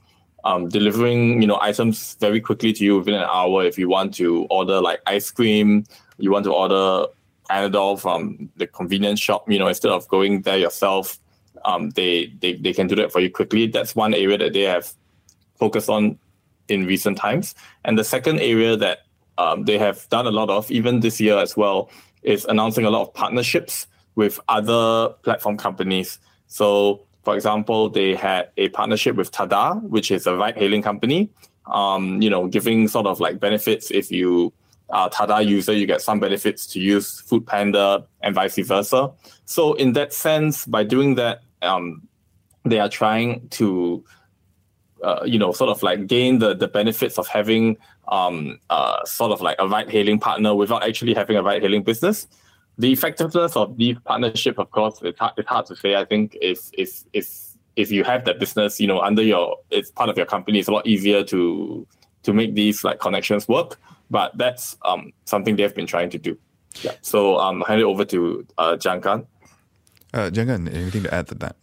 um, 0.44 0.68
delivering 0.68 1.40
you 1.40 1.46
know 1.46 1.58
items 1.60 2.16
very 2.20 2.40
quickly 2.40 2.72
to 2.72 2.84
you 2.84 2.98
within 2.98 3.14
an 3.14 3.28
hour. 3.30 3.64
If 3.64 3.78
you 3.78 3.88
want 3.88 4.14
to 4.14 4.46
order 4.50 4.80
like 4.80 5.00
ice 5.06 5.30
cream, 5.30 5.84
you 6.18 6.32
want 6.32 6.44
to 6.44 6.52
order 6.52 7.06
Panadol 7.48 7.98
from 7.98 8.50
the 8.56 8.66
convenience 8.66 9.20
shop, 9.20 9.50
you 9.50 9.58
know, 9.58 9.68
instead 9.68 9.90
of 9.90 10.06
going 10.08 10.42
there 10.42 10.58
yourself, 10.58 11.18
um, 11.64 11.90
they, 11.90 12.32
they 12.40 12.54
they 12.54 12.72
can 12.72 12.86
do 12.86 12.94
that 12.96 13.12
for 13.12 13.20
you 13.20 13.30
quickly. 13.30 13.66
That's 13.66 13.94
one 13.96 14.14
area 14.14 14.38
that 14.38 14.52
they 14.52 14.62
have 14.62 14.92
focused 15.58 15.88
on 15.88 16.18
in 16.68 16.86
recent 16.86 17.16
times. 17.16 17.54
And 17.84 17.98
the 17.98 18.04
second 18.04 18.40
area 18.40 18.76
that 18.76 18.98
um, 19.38 19.64
they 19.64 19.78
have 19.78 20.08
done 20.08 20.26
a 20.26 20.30
lot 20.30 20.50
of, 20.50 20.70
even 20.70 21.00
this 21.00 21.20
year 21.20 21.38
as 21.38 21.56
well, 21.56 21.90
is 22.22 22.44
announcing 22.44 22.84
a 22.84 22.90
lot 22.90 23.02
of 23.02 23.14
partnerships 23.14 23.86
with 24.14 24.38
other 24.48 25.14
platform 25.22 25.56
companies. 25.56 26.18
So 26.46 27.02
for 27.24 27.34
example, 27.34 27.88
they 27.90 28.14
had 28.14 28.50
a 28.56 28.68
partnership 28.70 29.16
with 29.16 29.30
Tada, 29.30 29.82
which 29.82 30.10
is 30.10 30.26
a 30.26 30.34
ride 30.34 30.56
hailing 30.56 30.82
company. 30.82 31.30
um, 31.68 32.20
you 32.22 32.30
know, 32.30 32.46
giving 32.48 32.88
sort 32.88 33.06
of 33.06 33.20
like 33.20 33.38
benefits 33.40 33.90
if 33.90 34.10
you 34.10 34.52
are 34.90 35.10
Tada 35.10 35.46
user, 35.46 35.72
you 35.72 35.86
get 35.86 36.00
some 36.00 36.18
benefits 36.18 36.66
to 36.68 36.80
use 36.80 37.20
Food 37.20 37.46
Panda 37.46 38.06
and 38.22 38.34
vice 38.34 38.58
versa. 38.58 39.10
So 39.44 39.74
in 39.74 39.92
that 39.92 40.12
sense, 40.12 40.64
by 40.64 40.84
doing 40.84 41.14
that, 41.16 41.42
um, 41.62 42.02
they 42.64 42.80
are 42.80 42.88
trying 42.88 43.48
to 43.50 44.04
uh, 45.02 45.22
you 45.24 45.38
know, 45.38 45.52
sort 45.52 45.70
of 45.70 45.82
like 45.82 46.06
gain 46.06 46.38
the, 46.38 46.54
the 46.54 46.68
benefits 46.68 47.18
of 47.18 47.28
having 47.28 47.76
um, 48.08 48.58
uh, 48.70 49.04
sort 49.04 49.30
of 49.32 49.40
like 49.40 49.56
a 49.58 49.68
ride 49.68 49.90
hailing 49.90 50.18
partner 50.18 50.54
without 50.54 50.82
actually 50.82 51.14
having 51.14 51.36
a 51.36 51.42
ride 51.42 51.62
hailing 51.62 51.82
business. 51.82 52.26
The 52.78 52.92
effectiveness 52.92 53.56
of 53.56 53.76
these 53.76 53.96
partnership, 54.04 54.58
of 54.58 54.70
course, 54.70 55.00
it's 55.02 55.18
hard, 55.18 55.34
it's 55.36 55.48
hard 55.48 55.66
to 55.66 55.76
say. 55.76 55.96
I 55.96 56.04
think 56.04 56.36
if 56.40 56.70
if 56.72 57.04
if 57.12 57.28
if 57.76 57.90
you 57.90 58.04
have 58.04 58.24
that 58.24 58.38
business, 58.38 58.80
you 58.80 58.86
know, 58.86 59.00
under 59.00 59.22
your 59.22 59.56
it's 59.70 59.90
part 59.90 60.10
of 60.10 60.16
your 60.16 60.26
company, 60.26 60.58
it's 60.58 60.68
a 60.68 60.72
lot 60.72 60.86
easier 60.86 61.24
to 61.24 61.86
to 62.22 62.32
make 62.32 62.54
these 62.54 62.84
like 62.84 63.00
connections 63.00 63.48
work. 63.48 63.78
But 64.10 64.36
that's 64.38 64.76
um, 64.84 65.12
something 65.26 65.56
they've 65.56 65.74
been 65.74 65.86
trying 65.86 66.10
to 66.10 66.18
do. 66.18 66.38
Yeah. 66.82 66.92
So 67.02 67.38
um, 67.38 67.62
hand 67.62 67.80
it 67.80 67.84
over 67.84 68.04
to 68.06 68.46
uh, 68.58 68.76
Jianggan. 68.76 69.26
Uh, 70.12 70.30
Jianggan, 70.30 70.72
anything 70.72 71.02
to 71.02 71.14
add 71.14 71.28
to 71.28 71.34
that? 71.36 71.56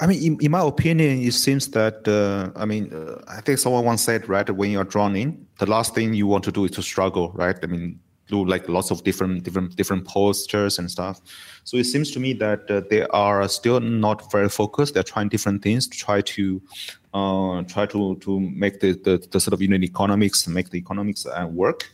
I 0.00 0.06
mean, 0.06 0.22
in, 0.22 0.38
in, 0.40 0.50
my 0.50 0.66
opinion, 0.66 1.22
it 1.22 1.32
seems 1.32 1.68
that 1.68 2.08
uh, 2.08 2.50
I 2.58 2.64
mean, 2.64 2.92
uh, 2.92 3.22
I 3.28 3.40
think 3.40 3.58
someone 3.58 3.84
once 3.84 4.02
said, 4.02 4.28
right, 4.28 4.48
when 4.50 4.70
you're 4.70 4.84
drowning, 4.84 5.46
the 5.58 5.66
last 5.66 5.94
thing 5.94 6.14
you 6.14 6.26
want 6.26 6.44
to 6.44 6.52
do 6.52 6.64
is 6.64 6.72
to 6.72 6.82
struggle, 6.82 7.30
right? 7.32 7.56
I 7.62 7.66
mean, 7.66 8.00
do 8.28 8.44
like 8.44 8.68
lots 8.68 8.90
of 8.90 9.04
different 9.04 9.44
different 9.44 9.76
different 9.76 10.06
postures 10.06 10.78
and 10.78 10.90
stuff. 10.90 11.20
So 11.64 11.76
it 11.76 11.84
seems 11.84 12.10
to 12.12 12.20
me 12.20 12.32
that 12.34 12.70
uh, 12.70 12.82
they 12.90 13.02
are 13.08 13.46
still 13.48 13.80
not 13.80 14.30
very 14.32 14.48
focused. 14.48 14.94
They're 14.94 15.02
trying 15.02 15.28
different 15.28 15.62
things 15.62 15.86
to 15.88 15.96
try 15.96 16.20
to 16.22 16.62
uh, 17.12 17.62
try 17.62 17.86
to 17.86 18.16
to 18.16 18.40
make 18.40 18.80
the, 18.80 18.92
the, 18.92 19.26
the 19.30 19.40
sort 19.40 19.54
of 19.54 19.62
unit 19.62 19.82
economics 19.82 20.46
make 20.48 20.70
the 20.70 20.78
economics 20.78 21.26
uh, 21.26 21.46
work. 21.50 21.90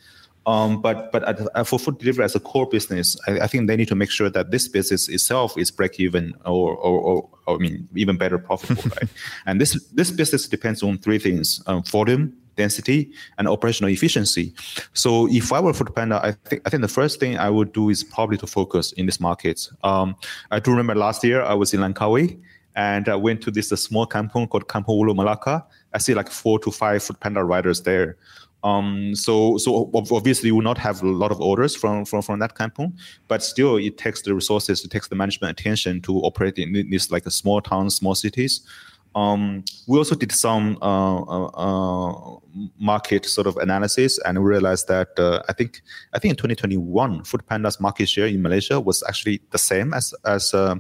Um, 0.46 0.80
but 0.80 1.12
but 1.12 1.22
at, 1.24 1.66
for 1.66 1.78
food 1.78 1.98
delivery 1.98 2.24
as 2.24 2.34
a 2.34 2.40
core 2.40 2.66
business, 2.66 3.16
I, 3.26 3.40
I, 3.40 3.46
think 3.46 3.66
they 3.66 3.76
need 3.76 3.88
to 3.88 3.94
make 3.94 4.10
sure 4.10 4.30
that 4.30 4.50
this 4.50 4.68
business 4.68 5.08
itself 5.08 5.56
is 5.58 5.70
break 5.70 6.00
even 6.00 6.34
or, 6.46 6.74
or, 6.76 7.00
or, 7.00 7.28
or 7.46 7.56
I 7.56 7.58
mean 7.58 7.86
even 7.94 8.16
better 8.16 8.38
profitable, 8.38 8.90
right? 9.00 9.10
And 9.44 9.60
this 9.60 9.82
this 9.92 10.10
business 10.10 10.48
depends 10.48 10.82
on 10.82 10.98
three 10.98 11.18
things: 11.18 11.62
um, 11.66 11.82
volume, 11.82 12.32
density, 12.56 13.12
and 13.36 13.48
operational 13.48 13.90
efficiency. 13.90 14.54
So 14.94 15.28
if 15.28 15.52
I 15.52 15.60
were 15.60 15.74
Food 15.74 15.94
Panda, 15.94 16.20
I 16.24 16.32
think 16.48 16.62
I 16.64 16.70
think 16.70 16.80
the 16.80 16.88
first 16.88 17.20
thing 17.20 17.36
I 17.36 17.50
would 17.50 17.72
do 17.72 17.90
is 17.90 18.02
probably 18.02 18.38
to 18.38 18.46
focus 18.46 18.92
in 18.92 19.04
this 19.04 19.20
market. 19.20 19.68
Um, 19.84 20.16
I 20.50 20.58
do 20.58 20.70
remember 20.70 20.94
last 20.94 21.22
year 21.22 21.42
I 21.42 21.54
was 21.54 21.74
in 21.74 21.80
Langkawi 21.80 22.40
and 22.76 23.08
I 23.08 23.16
went 23.16 23.42
to 23.42 23.50
this 23.50 23.68
small 23.68 24.06
kampung 24.06 24.48
called 24.48 24.68
Kampung 24.68 24.98
Ulu 25.00 25.14
Melaka. 25.14 25.64
I 25.92 25.98
see 25.98 26.14
like 26.14 26.30
four 26.30 26.58
to 26.60 26.70
five 26.70 27.02
Food 27.02 27.20
Panda 27.20 27.44
riders 27.44 27.82
there. 27.82 28.16
Um, 28.62 29.14
so, 29.14 29.56
so 29.58 29.90
obviously, 29.94 30.50
we 30.50 30.56
will 30.56 30.64
not 30.64 30.78
have 30.78 31.02
a 31.02 31.08
lot 31.08 31.32
of 31.32 31.40
orders 31.40 31.74
from, 31.74 32.04
from, 32.04 32.22
from 32.22 32.38
that 32.40 32.54
kampung, 32.54 32.92
but 33.26 33.42
still, 33.42 33.76
it 33.76 33.96
takes 33.96 34.22
the 34.22 34.34
resources, 34.34 34.84
it 34.84 34.90
takes 34.90 35.08
the 35.08 35.16
management 35.16 35.58
attention 35.58 36.02
to 36.02 36.18
operate 36.18 36.58
in 36.58 36.72
these 36.72 37.10
like 37.10 37.24
small 37.30 37.60
towns, 37.60 37.96
small 37.96 38.14
cities. 38.14 38.60
Um, 39.14 39.64
we 39.88 39.98
also 39.98 40.14
did 40.14 40.30
some 40.30 40.78
uh, 40.80 41.22
uh, 41.22 41.46
uh, 41.46 42.38
market 42.78 43.26
sort 43.26 43.46
of 43.46 43.56
analysis, 43.56 44.20
and 44.24 44.44
realized 44.44 44.86
that 44.88 45.18
uh, 45.18 45.42
I 45.48 45.52
think 45.52 45.82
I 46.12 46.18
think 46.18 46.30
in 46.32 46.36
2021, 46.36 47.24
Food 47.24 47.46
Panda's 47.46 47.80
market 47.80 48.08
share 48.08 48.26
in 48.26 48.40
Malaysia 48.40 48.78
was 48.78 49.02
actually 49.08 49.40
the 49.50 49.58
same 49.58 49.92
as 49.94 50.14
as 50.24 50.54
uh, 50.54 50.76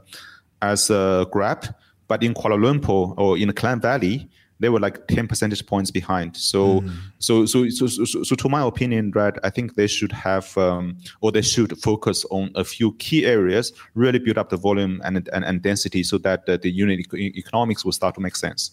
as 0.62 0.90
uh, 0.90 1.24
Grab, 1.32 1.74
but 2.06 2.22
in 2.22 2.34
Kuala 2.34 2.56
Lumpur 2.56 3.14
or 3.18 3.36
in 3.36 3.48
the 3.48 3.54
Klang 3.54 3.80
Valley, 3.80 4.28
they 4.60 4.68
were 4.68 4.78
like 4.78 5.06
10 5.08 5.26
percentage 5.26 5.66
points 5.66 5.90
behind. 5.90 6.36
So, 6.36 6.82
mm. 6.82 6.92
so, 7.18 7.46
so, 7.46 7.68
so, 7.68 7.86
so, 7.86 8.22
so, 8.22 8.34
to 8.36 8.48
my 8.48 8.62
opinion, 8.62 9.10
right, 9.14 9.34
I 9.42 9.50
think 9.50 9.74
they 9.74 9.86
should 9.86 10.12
have, 10.12 10.56
um, 10.56 10.98
or 11.20 11.32
they 11.32 11.42
should 11.42 11.76
focus 11.78 12.24
on 12.30 12.52
a 12.54 12.64
few 12.64 12.92
key 12.94 13.26
areas, 13.26 13.72
really 13.94 14.18
build 14.18 14.38
up 14.38 14.50
the 14.50 14.56
volume 14.56 15.00
and, 15.04 15.28
and, 15.32 15.44
and 15.44 15.62
density 15.62 16.02
so 16.02 16.18
that 16.18 16.48
uh, 16.48 16.58
the 16.60 16.70
unit 16.70 17.00
economics 17.14 17.84
will 17.84 17.92
start 17.92 18.14
to 18.14 18.20
make 18.20 18.36
sense. 18.36 18.72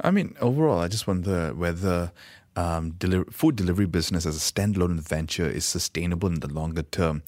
I 0.00 0.10
mean, 0.10 0.34
overall, 0.40 0.80
I 0.80 0.88
just 0.88 1.06
wonder 1.06 1.52
whether 1.54 2.12
um, 2.56 2.92
deli- 2.92 3.24
food 3.30 3.56
delivery 3.56 3.86
business 3.86 4.26
as 4.26 4.36
a 4.36 4.52
standalone 4.52 5.00
venture 5.00 5.48
is 5.48 5.64
sustainable 5.64 6.28
in 6.28 6.40
the 6.40 6.52
longer 6.52 6.82
term. 6.82 7.22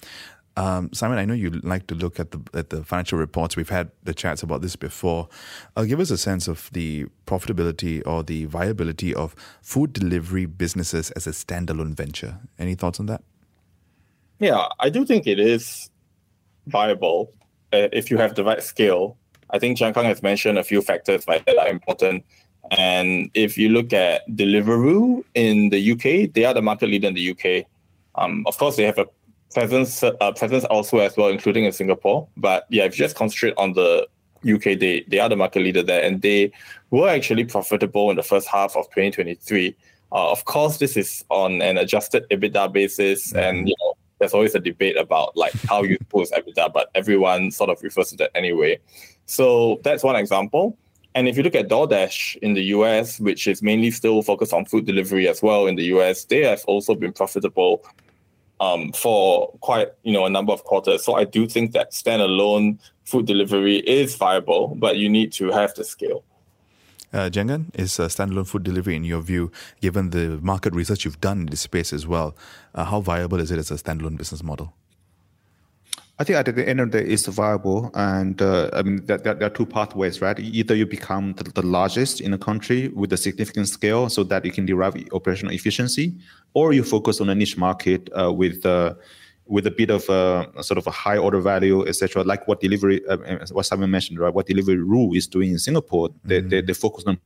Um, 0.57 0.91
Simon, 0.93 1.19
I 1.19 1.25
know 1.25 1.35
you 1.35 1.51
like 1.51 1.87
to 1.87 1.95
look 1.95 2.21
at 2.21 2.31
the 2.31 2.41
at 2.53 2.71
the 2.71 2.85
financial 2.85 3.19
reports. 3.19 3.57
We've 3.57 3.69
had 3.69 3.91
the 4.03 4.13
chats 4.13 4.43
about 4.43 4.61
this 4.61 4.77
before. 4.77 5.29
Uh, 5.77 5.85
give 5.85 5.99
us 5.99 6.11
a 6.11 6.19
sense 6.19 6.47
of 6.47 6.69
the 6.73 7.07
profitability 7.27 8.07
or 8.07 8.23
the 8.23 8.45
viability 8.45 9.15
of 9.15 9.35
food 9.63 9.93
delivery 9.93 10.45
businesses 10.47 11.11
as 11.13 11.27
a 11.27 11.31
standalone 11.31 11.95
venture. 11.95 12.39
Any 12.59 12.75
thoughts 12.75 13.01
on 13.01 13.07
that? 13.07 13.23
Yeah, 14.39 14.67
I 14.81 14.91
do 14.91 15.07
think 15.07 15.27
it 15.27 15.39
is 15.39 15.91
viable 16.67 17.33
uh, 17.73 17.89
if 17.93 18.11
you 18.11 18.19
have 18.19 18.35
the 18.35 18.45
right 18.45 18.63
scale. 18.63 19.17
I 19.51 19.59
think 19.59 19.79
Jianggan 19.79 20.05
has 20.05 20.23
mentioned 20.23 20.59
a 20.59 20.65
few 20.65 20.83
factors 20.83 21.25
right, 21.29 21.45
that 21.47 21.59
are 21.59 21.69
important. 21.69 22.25
And 22.71 23.31
if 23.35 23.59
you 23.59 23.69
look 23.69 23.93
at 23.93 24.27
Deliveroo 24.29 25.25
in 25.35 25.71
the 25.71 25.93
UK, 25.93 26.33
they 26.33 26.45
are 26.45 26.55
the 26.55 26.63
market 26.63 26.89
leader 26.89 27.09
in 27.09 27.15
the 27.15 27.31
UK. 27.31 27.67
Um, 28.15 28.45
of 28.47 28.57
course, 28.59 28.77
they 28.77 28.85
have 28.85 28.99
a 28.99 29.07
presence 29.55 30.03
uh, 30.03 30.33
presence 30.33 30.65
elsewhere 30.71 31.07
as 31.07 31.17
well, 31.17 31.29
including 31.29 31.65
in 31.65 31.73
Singapore. 31.73 32.29
But 32.37 32.67
yeah, 32.71 32.85
if 32.85 32.99
you 32.99 33.05
just 33.05 33.17
concentrate 33.17 33.55
on 33.57 33.73
the 33.75 34.07
UK, 34.45 34.79
they 34.79 35.05
they 35.09 35.19
are 35.19 35.29
the 35.29 35.37
market 35.37 35.61
leader 35.61 35.83
there, 35.83 36.03
and 36.03 36.23
they 36.23 36.53
were 36.91 37.09
actually 37.09 37.45
profitable 37.45 38.11
in 38.11 38.17
the 38.17 38.23
first 38.23 38.49
half 38.49 38.77
of 38.77 38.87
2023. 38.87 39.77
Uh, 40.13 40.31
of 40.31 40.45
course, 40.45 40.79
this 40.79 40.97
is 40.97 41.25
on 41.31 41.63
an 41.63 41.79
adjusted 41.79 42.27
EBITDA 42.31 42.73
basis, 42.73 43.33
and 43.33 43.69
you 43.69 43.75
know 43.81 43.95
there's 44.19 44.35
always 44.35 44.55
a 44.55 44.61
debate 44.61 44.97
about 44.97 45.37
like 45.37 45.53
how 45.69 45.83
you 45.83 45.99
is 46.17 46.31
EBITDA, 46.31 46.73
but 46.73 46.91
everyone 46.95 47.51
sort 47.51 47.71
of 47.71 47.83
refers 47.83 48.11
to 48.11 48.17
that 48.17 48.31
anyway. 48.35 48.79
So 49.27 49.81
that's 49.83 50.05
one 50.05 50.17
example. 50.17 50.77
And 51.15 51.29
if 51.29 51.37
you 51.37 51.43
look 51.43 51.55
at 51.55 51.69
DoorDash 51.69 52.37
in 52.37 52.55
the 52.55 52.63
US, 52.77 53.21
which 53.21 53.47
is 53.47 53.63
mainly 53.63 53.91
still 53.91 54.23
focused 54.23 54.53
on 54.53 54.65
food 54.65 54.87
delivery 54.87 55.29
as 55.29 55.43
well 55.43 55.67
in 55.67 55.77
the 55.77 55.85
US, 55.97 56.25
they 56.25 56.43
have 56.45 56.65
also 56.67 56.95
been 56.95 57.13
profitable 57.13 57.85
um, 58.63 58.93
for 58.93 59.51
quite 59.61 59.89
you 60.05 60.13
know 60.13 60.25
a 60.25 60.31
number 60.31 60.53
of 60.53 60.63
quarters. 60.65 61.05
So 61.05 61.15
I 61.15 61.25
do 61.25 61.47
think 61.47 61.73
that 61.73 61.91
standalone 61.91 62.79
food 63.05 63.27
delivery 63.27 63.79
is 63.79 64.15
viable, 64.15 64.77
but 64.77 64.97
you 64.97 65.09
need 65.09 65.33
to 65.33 65.51
have 65.51 65.75
the 65.75 65.85
scale. 65.85 66.25
Uh, 67.13 67.29
is 67.75 68.01
uh, 68.01 68.09
standalone 68.09 68.47
food 68.47 68.63
delivery, 68.63 68.97
in 68.97 69.05
your 69.05 69.21
view, 69.21 69.53
given 69.83 70.11
the 70.11 70.39
market 70.41 70.75
research 70.75 71.05
you've 71.05 71.21
done 71.21 71.41
in 71.41 71.47
this 71.47 71.61
space 71.61 71.93
as 71.93 72.07
well, 72.07 72.35
uh, 72.75 72.85
how 72.85 73.01
viable 73.03 73.39
is 73.39 73.51
it 73.51 73.59
as 73.59 73.71
a 73.71 73.75
standalone 73.75 74.17
business 74.17 74.43
model? 74.43 74.73
I 76.19 76.25
think 76.25 76.37
at 76.37 76.55
the 76.55 76.69
end 76.69 76.81
of 76.81 76.91
the 76.91 77.01
day, 77.01 77.09
it's 77.09 77.27
viable, 77.27 77.91
and 77.95 78.41
uh, 78.41 78.71
I 78.75 78.83
mean 78.83 79.05
there, 79.07 79.19
there, 79.19 79.43
are 79.45 79.51
two 79.51 79.65
pathways, 79.65 80.21
right? 80.21 80.39
Either 80.39 80.75
you 80.75 80.87
become 80.87 81.33
the, 81.33 81.45
the, 81.45 81.63
largest 81.63 82.21
in 82.21 82.33
the 82.33 82.39
country 82.39 82.89
with 82.89 83.13
a 83.13 83.17
significant 83.17 83.69
scale, 83.69 84.09
so 84.09 84.23
that 84.25 84.45
you 84.45 84.53
can 84.53 84.67
derive 84.67 84.95
operational 85.13 85.55
efficiency, 85.55 86.15
or 86.53 86.75
you 86.75 86.85
focus 86.85 87.21
on 87.21 87.31
a 87.31 87.35
niche 87.35 87.57
market 87.57 88.11
uh, 88.21 88.31
with 88.31 88.65
uh, 88.67 88.95
with 89.47 89.67
a 89.67 89.71
bit 89.71 89.91
of 89.91 90.09
a, 90.09 90.51
a, 90.57 90.63
sort 90.63 90.79
of 90.79 90.87
a 90.87 90.91
high 90.91 91.17
order 91.17 91.41
value, 91.41 91.87
etc. 91.87 92.23
Like 92.23 92.47
what 92.47 92.61
delivery, 92.61 93.05
uh, 93.09 93.17
what 93.51 93.67
Simon 93.67 93.91
mentioned, 93.91 94.19
right? 94.19 94.33
What 94.33 94.47
Deliveroo 94.47 95.17
is 95.17 95.27
doing 95.27 95.51
in 95.51 95.59
Singapore, 95.59 96.11
they, 96.25 96.41
mm-hmm. 96.41 96.49
they, 96.49 96.61
they 96.61 96.73
focus 96.73 97.05
on 97.07 97.19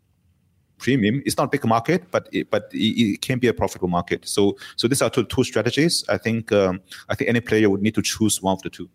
premium. 0.79 1.23
It's 1.25 1.37
not 1.37 1.45
a 1.45 1.49
big 1.49 1.65
market, 1.65 2.11
but 2.11 2.29
it, 2.33 2.51
but 2.51 2.69
it, 2.73 2.79
it, 2.79 3.21
can 3.21 3.39
be 3.39 3.49
a 3.49 3.55
profitable 3.55 3.89
market. 3.89 4.27
So 4.29 4.57
so 4.77 4.89
these 4.89 5.03
are 5.03 5.11
two, 5.11 5.25
two 5.25 5.45
strategies. 5.45 6.05
I 6.09 6.19
think 6.19 6.53
um, 6.53 6.81
I 7.09 7.15
think 7.15 7.29
any 7.31 7.41
player 7.41 7.71
would 7.71 7.83
need 7.83 7.95
to 7.95 8.03
choose 8.03 8.43
one 8.43 8.55
of 8.55 8.63
the 8.63 8.71
two. 8.71 8.89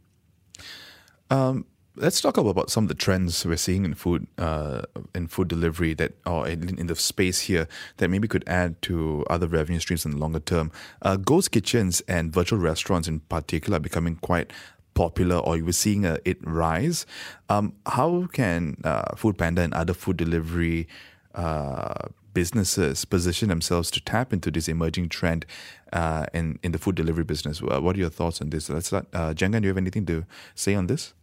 Um, 1.29 1.65
let's 1.95 2.21
talk 2.21 2.37
about 2.37 2.69
some 2.69 2.85
of 2.85 2.87
the 2.87 2.95
trends 2.95 3.45
we're 3.45 3.57
seeing 3.57 3.85
in 3.85 3.93
food 3.93 4.27
uh, 4.37 4.83
in 5.13 5.27
food 5.27 5.47
delivery 5.47 5.93
that 5.93 6.13
or 6.25 6.47
in, 6.47 6.77
in, 6.77 6.87
the 6.87 6.95
space 6.95 7.41
here 7.41 7.67
that 7.97 8.09
maybe 8.09 8.27
could 8.27 8.43
add 8.47 8.81
to 8.81 9.25
other 9.29 9.47
revenue 9.47 9.79
streams 9.79 10.05
in 10.05 10.11
the 10.11 10.17
longer 10.17 10.39
term. 10.39 10.71
Uh, 11.01 11.15
ghost 11.15 11.51
kitchens 11.51 12.01
and 12.07 12.33
virtual 12.33 12.59
restaurants 12.59 13.07
in 13.07 13.19
particular 13.21 13.77
are 13.77 13.81
becoming 13.81 14.15
quite 14.17 14.51
popular 14.93 15.37
or 15.37 15.57
you 15.57 15.65
were 15.65 15.71
seeing 15.71 16.05
a, 16.05 16.17
it 16.25 16.37
rise. 16.45 17.05
Um, 17.49 17.73
how 17.85 18.27
can 18.31 18.77
uh, 18.83 19.15
Food 19.15 19.37
Panda 19.37 19.61
and 19.61 19.73
other 19.73 19.93
food 19.93 20.17
delivery 20.17 20.87
uh, 21.35 22.07
businesses 22.33 23.05
position 23.05 23.49
themselves 23.49 23.91
to 23.91 24.01
tap 24.01 24.33
into 24.33 24.51
this 24.51 24.67
emerging 24.67 25.09
trend 25.09 25.45
uh, 25.93 26.25
in 26.33 26.59
in 26.63 26.71
the 26.71 26.77
food 26.77 26.95
delivery 26.95 27.23
business. 27.23 27.61
What 27.61 27.95
are 27.95 27.99
your 27.99 28.09
thoughts 28.09 28.41
on 28.41 28.49
this? 28.49 28.69
Let's 28.69 28.87
start. 28.87 29.07
Uh, 29.13 29.33
Jianggan, 29.33 29.61
do 29.61 29.65
you 29.65 29.69
have 29.69 29.77
anything 29.77 30.05
to 30.07 30.25
say 30.55 30.75
on 30.75 30.87
this? 30.87 31.13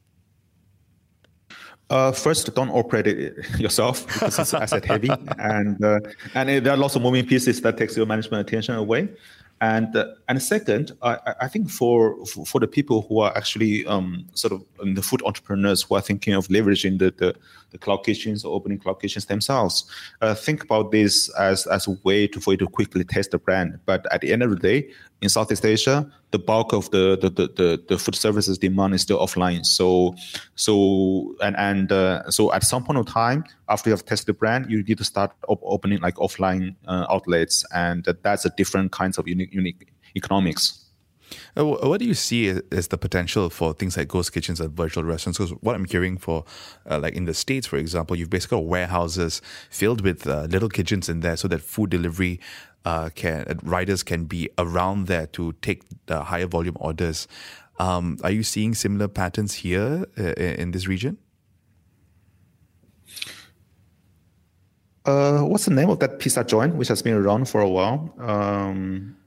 Uh, 1.90 2.12
first, 2.12 2.54
don't 2.54 2.70
operate 2.70 3.06
it 3.06 3.34
yourself 3.58 4.06
because 4.06 4.38
it's 4.38 4.52
asset 4.52 4.84
heavy, 4.84 5.08
and 5.38 5.82
uh, 5.82 6.00
and 6.34 6.64
there 6.64 6.72
are 6.72 6.76
lots 6.76 6.96
of 6.96 7.02
moving 7.02 7.24
pieces 7.26 7.60
that 7.62 7.78
takes 7.78 7.96
your 7.96 8.04
management 8.04 8.46
attention 8.46 8.74
away. 8.74 9.08
And 9.60 9.96
uh, 9.96 10.06
and 10.28 10.40
second, 10.40 10.92
I, 11.02 11.34
I 11.40 11.48
think 11.48 11.68
for 11.68 12.24
for 12.26 12.60
the 12.60 12.68
people 12.68 13.02
who 13.08 13.20
are 13.20 13.36
actually 13.36 13.84
um, 13.86 14.24
sort 14.34 14.52
of 14.52 14.64
um, 14.80 14.94
the 14.94 15.02
food 15.02 15.20
entrepreneurs 15.24 15.82
who 15.82 15.96
are 15.96 16.00
thinking 16.00 16.34
of 16.34 16.46
leveraging 16.46 17.00
the, 17.00 17.12
the, 17.16 17.34
the 17.70 17.78
cloud 17.78 18.04
kitchens 18.04 18.44
or 18.44 18.54
opening 18.54 18.78
cloud 18.78 19.00
kitchens 19.00 19.26
themselves, 19.26 19.84
uh, 20.20 20.34
think 20.34 20.62
about 20.62 20.92
this 20.92 21.28
as 21.30 21.66
as 21.66 21.88
a 21.88 21.96
way 22.04 22.28
to 22.28 22.40
for 22.40 22.52
you 22.52 22.56
to 22.58 22.68
quickly 22.68 23.02
test 23.02 23.32
the 23.32 23.38
brand. 23.38 23.80
But 23.84 24.06
at 24.12 24.20
the 24.20 24.32
end 24.32 24.44
of 24.44 24.50
the 24.50 24.56
day, 24.56 24.90
in 25.20 25.28
Southeast 25.28 25.64
Asia, 25.64 26.10
the 26.30 26.38
bulk 26.38 26.72
of 26.72 26.90
the 26.90 27.18
the, 27.20 27.30
the, 27.30 27.82
the, 27.88 27.98
food 27.98 28.14
services 28.14 28.58
demand 28.58 28.94
is 28.94 29.02
still 29.02 29.18
offline. 29.18 29.64
So 29.66 30.14
so 30.54 31.34
and 31.40 31.56
and 31.56 31.90
uh, 31.90 32.30
so 32.30 32.52
at 32.52 32.62
some 32.62 32.84
point 32.84 32.98
of 32.98 33.06
time, 33.06 33.44
after 33.68 33.90
you 33.90 33.92
have 33.92 34.04
tested 34.04 34.26
the 34.26 34.38
brand, 34.38 34.70
you 34.70 34.82
need 34.82 34.98
to 34.98 35.04
start 35.04 35.32
op- 35.48 35.62
opening 35.64 36.00
like 36.00 36.16
offline 36.16 36.76
uh, 36.86 37.06
outlets, 37.10 37.64
and 37.74 38.06
that's 38.22 38.44
a 38.44 38.50
different 38.50 38.92
kinds 38.92 39.18
of 39.18 39.26
unique 39.26 39.52
unique 39.52 39.92
economics. 40.14 40.87
Uh, 41.56 41.64
what 41.64 41.98
do 41.98 42.06
you 42.06 42.14
see 42.14 42.48
as 42.72 42.88
the 42.88 42.98
potential 42.98 43.50
for 43.50 43.72
things 43.74 43.96
like 43.96 44.08
ghost 44.08 44.32
kitchens 44.32 44.60
and 44.60 44.70
virtual 44.76 45.04
restaurants? 45.04 45.38
Because 45.38 45.52
what 45.60 45.74
I'm 45.74 45.84
hearing 45.84 46.16
for, 46.16 46.44
uh, 46.88 46.98
like 46.98 47.14
in 47.14 47.24
the 47.24 47.34
States, 47.34 47.66
for 47.66 47.76
example, 47.76 48.16
you've 48.16 48.30
basically 48.30 48.58
got 48.58 48.66
warehouses 48.66 49.42
filled 49.70 50.00
with 50.00 50.26
uh, 50.26 50.42
little 50.50 50.68
kitchens 50.68 51.08
in 51.08 51.20
there 51.20 51.36
so 51.36 51.48
that 51.48 51.60
food 51.60 51.90
delivery 51.90 52.40
uh, 52.84 53.10
can 53.14 53.58
riders 53.62 54.02
can 54.02 54.24
be 54.24 54.48
around 54.56 55.08
there 55.08 55.26
to 55.26 55.52
take 55.60 55.82
the 56.06 56.24
higher 56.24 56.46
volume 56.46 56.76
orders. 56.80 57.28
Um, 57.78 58.18
are 58.24 58.30
you 58.30 58.42
seeing 58.42 58.74
similar 58.74 59.08
patterns 59.08 59.54
here 59.54 60.06
uh, 60.18 60.22
in 60.22 60.70
this 60.70 60.88
region? 60.88 61.18
Uh, 65.04 65.40
what's 65.40 65.64
the 65.64 65.72
name 65.72 65.88
of 65.88 65.98
that 66.00 66.18
pizza 66.18 66.44
joint 66.44 66.74
which 66.74 66.88
has 66.88 67.02
been 67.02 67.14
around 67.14 67.48
for 67.48 67.60
a 67.60 67.68
while? 67.68 68.12
Um, 68.18 69.17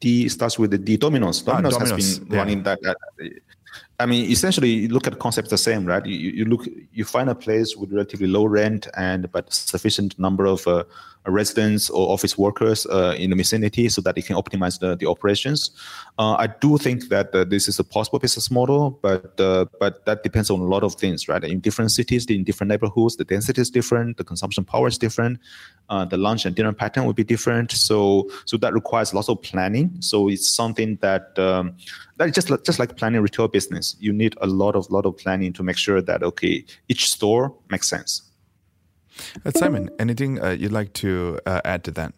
D 0.00 0.28
starts 0.28 0.58
with 0.58 0.70
the 0.70 0.78
D. 0.78 0.96
Domino's. 0.96 1.42
Domino's, 1.42 1.74
ah, 1.74 1.78
Domino's 1.78 2.06
has 2.06 2.18
been 2.18 2.30
yeah. 2.30 2.38
running 2.38 2.62
that, 2.64 2.80
that. 2.82 2.96
I 3.98 4.04
mean, 4.04 4.30
essentially, 4.30 4.70
you 4.70 4.88
look 4.88 5.06
at 5.06 5.14
the 5.14 5.18
concept 5.18 5.48
the 5.48 5.56
same, 5.56 5.86
right? 5.86 6.04
You, 6.04 6.30
you 6.30 6.44
look, 6.44 6.66
you 6.92 7.04
find 7.04 7.30
a 7.30 7.34
place 7.34 7.76
with 7.76 7.92
relatively 7.92 8.26
low 8.26 8.44
rent 8.44 8.88
and 8.94 9.30
but 9.32 9.52
sufficient 9.52 10.18
number 10.18 10.44
of 10.44 10.66
uh, 10.68 10.84
residents 11.26 11.90
or 11.90 12.12
office 12.12 12.38
workers 12.38 12.86
uh, 12.86 13.14
in 13.18 13.30
the 13.30 13.36
vicinity 13.36 13.88
so 13.88 14.00
that 14.00 14.16
you 14.16 14.22
can 14.22 14.36
optimize 14.36 14.78
the, 14.78 14.96
the 14.96 15.06
operations. 15.06 15.70
Uh, 16.18 16.34
I 16.34 16.46
do 16.46 16.78
think 16.78 17.08
that 17.08 17.34
uh, 17.34 17.44
this 17.44 17.68
is 17.68 17.78
a 17.78 17.84
possible 17.84 18.18
business 18.18 18.50
model, 18.50 18.98
but 19.02 19.38
uh, 19.40 19.66
but 19.80 20.04
that 20.06 20.22
depends 20.22 20.50
on 20.50 20.60
a 20.60 20.64
lot 20.64 20.82
of 20.82 20.94
things, 20.94 21.28
right? 21.28 21.42
In 21.42 21.60
different 21.60 21.90
cities, 21.90 22.26
in 22.26 22.44
different 22.44 22.68
neighborhoods, 22.68 23.16
the 23.16 23.24
density 23.24 23.60
is 23.60 23.70
different, 23.70 24.16
the 24.16 24.24
consumption 24.24 24.64
power 24.64 24.88
is 24.88 24.98
different, 24.98 25.38
uh, 25.88 26.04
the 26.04 26.16
lunch 26.16 26.44
and 26.44 26.54
dinner 26.54 26.72
pattern 26.72 27.04
will 27.04 27.14
be 27.14 27.24
different. 27.24 27.72
So 27.72 28.28
so 28.44 28.56
that 28.58 28.72
requires 28.74 29.12
lots 29.14 29.28
of 29.28 29.42
planning. 29.42 29.96
So 30.00 30.28
it's 30.28 30.48
something 30.50 30.96
that 31.02 31.38
um, 31.38 31.74
that 32.16 32.28
is 32.28 32.34
just 32.34 32.48
just 32.64 32.78
like 32.78 32.96
planning 32.96 33.20
retail 33.20 33.48
business. 33.48 33.85
You 34.00 34.12
need 34.12 34.34
a 34.40 34.46
lot 34.46 34.74
of 34.74 34.90
lot 34.90 35.06
of 35.06 35.16
planning 35.16 35.52
to 35.54 35.62
make 35.62 35.76
sure 35.76 36.02
that 36.02 36.22
okay, 36.22 36.64
each 36.88 37.10
store 37.10 37.54
makes 37.70 37.88
sense. 37.88 38.22
Uh, 39.44 39.50
Simon, 39.54 39.90
anything 39.98 40.42
uh, 40.42 40.50
you'd 40.50 40.72
like 40.72 40.92
to 40.94 41.38
uh, 41.46 41.60
add 41.64 41.84
to 41.84 41.90
that? 41.92 42.12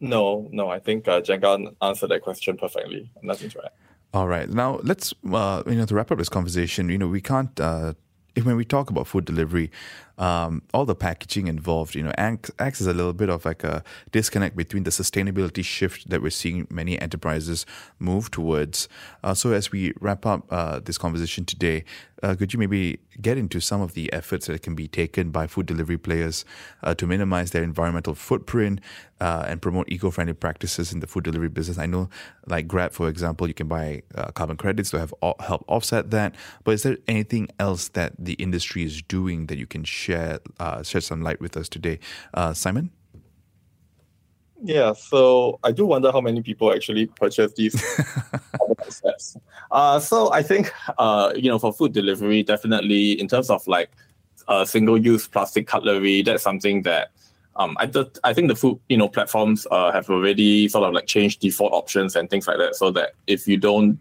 No, 0.00 0.48
no. 0.50 0.70
I 0.70 0.78
think 0.78 1.06
uh, 1.06 1.20
Jianggan 1.20 1.74
answered 1.82 2.08
that 2.10 2.22
question 2.22 2.56
perfectly. 2.56 3.10
Nothing 3.22 3.50
to 3.50 3.64
add. 3.64 3.70
All 4.12 4.26
right. 4.26 4.48
Now 4.48 4.80
let's, 4.82 5.14
uh, 5.32 5.62
you 5.66 5.74
know, 5.74 5.86
to 5.86 5.94
wrap 5.94 6.10
up 6.10 6.18
this 6.18 6.28
conversation. 6.28 6.88
You 6.88 6.98
know, 6.98 7.08
we 7.08 7.20
can't. 7.20 7.58
Uh, 7.60 7.94
when 8.42 8.56
we 8.56 8.64
talk 8.64 8.90
about 8.90 9.06
food 9.06 9.24
delivery, 9.24 9.70
um, 10.18 10.62
all 10.74 10.84
the 10.84 10.94
packaging 10.94 11.46
involved, 11.46 11.94
you 11.94 12.02
know, 12.02 12.12
acts, 12.18 12.50
acts 12.58 12.80
as 12.80 12.86
a 12.86 12.92
little 12.92 13.14
bit 13.14 13.30
of 13.30 13.44
like 13.44 13.64
a 13.64 13.82
disconnect 14.12 14.54
between 14.54 14.82
the 14.82 14.90
sustainability 14.90 15.64
shift 15.64 16.10
that 16.10 16.22
we're 16.22 16.30
seeing 16.30 16.66
many 16.70 17.00
enterprises 17.00 17.64
move 17.98 18.30
towards. 18.30 18.88
Uh, 19.24 19.32
so 19.32 19.52
as 19.52 19.72
we 19.72 19.92
wrap 20.00 20.26
up 20.26 20.44
uh, 20.50 20.78
this 20.80 20.98
conversation 20.98 21.44
today, 21.44 21.84
uh, 22.22 22.34
could 22.34 22.52
you 22.52 22.58
maybe 22.58 23.00
get 23.20 23.38
into 23.38 23.60
some 23.60 23.80
of 23.80 23.94
the 23.94 24.12
efforts 24.12 24.46
that 24.46 24.60
can 24.60 24.74
be 24.74 24.86
taken 24.86 25.30
by 25.30 25.46
food 25.46 25.64
delivery 25.64 25.96
players 25.96 26.44
uh, 26.82 26.94
to 26.94 27.06
minimize 27.06 27.52
their 27.52 27.62
environmental 27.62 28.14
footprint 28.14 28.80
uh, 29.20 29.44
and 29.46 29.60
promote 29.60 29.90
eco-friendly 29.90 30.34
practices 30.34 30.92
in 30.92 31.00
the 31.00 31.06
food 31.06 31.24
delivery 31.24 31.48
business? 31.48 31.78
I 31.78 31.86
know, 31.86 32.08
like 32.46 32.66
Grab, 32.66 32.92
for 32.92 33.08
example, 33.08 33.46
you 33.48 33.54
can 33.54 33.68
buy 33.68 34.02
uh, 34.14 34.30
carbon 34.32 34.56
credits 34.56 34.90
to 34.90 34.98
have 34.98 35.14
help 35.40 35.64
offset 35.68 36.10
that. 36.10 36.34
But 36.64 36.72
is 36.72 36.82
there 36.82 36.98
anything 37.08 37.48
else 37.58 37.88
that 37.88 38.12
the 38.18 38.34
industry 38.34 38.84
is 38.84 39.02
doing 39.02 39.46
that 39.46 39.58
you 39.58 39.66
can 39.66 39.84
share 39.84 40.40
uh, 40.58 40.82
shed 40.82 41.02
some 41.02 41.22
light 41.22 41.40
with 41.40 41.56
us 41.56 41.68
today, 41.68 41.98
uh, 42.34 42.54
Simon? 42.54 42.90
Yeah, 44.62 44.92
so 44.92 45.58
I 45.64 45.72
do 45.72 45.86
wonder 45.86 46.12
how 46.12 46.20
many 46.20 46.42
people 46.42 46.72
actually 46.72 47.06
purchase 47.06 47.52
these 47.54 47.82
sets. 48.88 49.36
Uh, 49.70 49.98
so 49.98 50.30
I 50.32 50.42
think, 50.42 50.70
uh, 50.98 51.32
you 51.34 51.48
know, 51.48 51.58
for 51.58 51.72
food 51.72 51.92
delivery, 51.94 52.42
definitely 52.42 53.18
in 53.18 53.26
terms 53.26 53.48
of 53.48 53.66
like 53.66 53.90
uh, 54.48 54.64
single-use 54.64 55.28
plastic 55.28 55.66
cutlery, 55.66 56.22
that's 56.22 56.42
something 56.42 56.82
that 56.82 57.10
um, 57.56 57.76
I, 57.78 57.90
I 58.24 58.32
think 58.32 58.48
the 58.48 58.56
food 58.56 58.78
you 58.88 58.96
know 58.96 59.08
platforms 59.08 59.66
uh, 59.70 59.92
have 59.92 60.08
already 60.08 60.68
sort 60.68 60.84
of 60.86 60.94
like 60.94 61.06
changed 61.06 61.40
default 61.40 61.72
options 61.72 62.16
and 62.16 62.30
things 62.30 62.46
like 62.46 62.58
that, 62.58 62.76
so 62.76 62.90
that 62.92 63.12
if 63.26 63.46
you 63.46 63.56
don't 63.56 63.98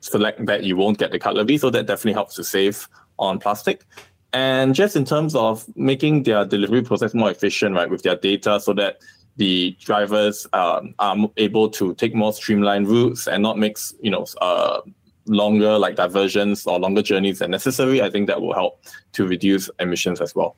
select 0.00 0.44
that, 0.46 0.64
you 0.64 0.76
won't 0.76 0.98
get 0.98 1.12
the 1.12 1.18
cutlery. 1.18 1.58
So 1.58 1.70
that 1.70 1.86
definitely 1.86 2.14
helps 2.14 2.34
to 2.36 2.44
save 2.44 2.88
on 3.18 3.38
plastic. 3.38 3.84
And 4.32 4.74
just 4.74 4.96
in 4.96 5.04
terms 5.04 5.34
of 5.34 5.64
making 5.76 6.22
their 6.22 6.44
delivery 6.44 6.82
process 6.82 7.12
more 7.12 7.30
efficient, 7.30 7.74
right, 7.74 7.90
with 7.90 8.02
their 8.02 8.16
data, 8.16 8.58
so 8.60 8.72
that 8.74 8.98
the 9.36 9.76
drivers 9.80 10.46
um, 10.52 10.94
are 10.98 11.16
able 11.36 11.68
to 11.70 11.94
take 11.94 12.14
more 12.14 12.32
streamlined 12.32 12.88
routes 12.88 13.26
and 13.26 13.42
not 13.42 13.58
make 13.58 13.78
you 14.00 14.10
know, 14.10 14.26
uh, 14.40 14.80
longer 15.26 15.78
like 15.78 15.96
diversions 15.96 16.66
or 16.66 16.78
longer 16.78 17.02
journeys 17.02 17.38
than 17.38 17.50
necessary. 17.50 18.02
I 18.02 18.10
think 18.10 18.26
that 18.26 18.40
will 18.40 18.54
help 18.54 18.82
to 19.12 19.26
reduce 19.26 19.70
emissions 19.78 20.20
as 20.20 20.34
well. 20.34 20.56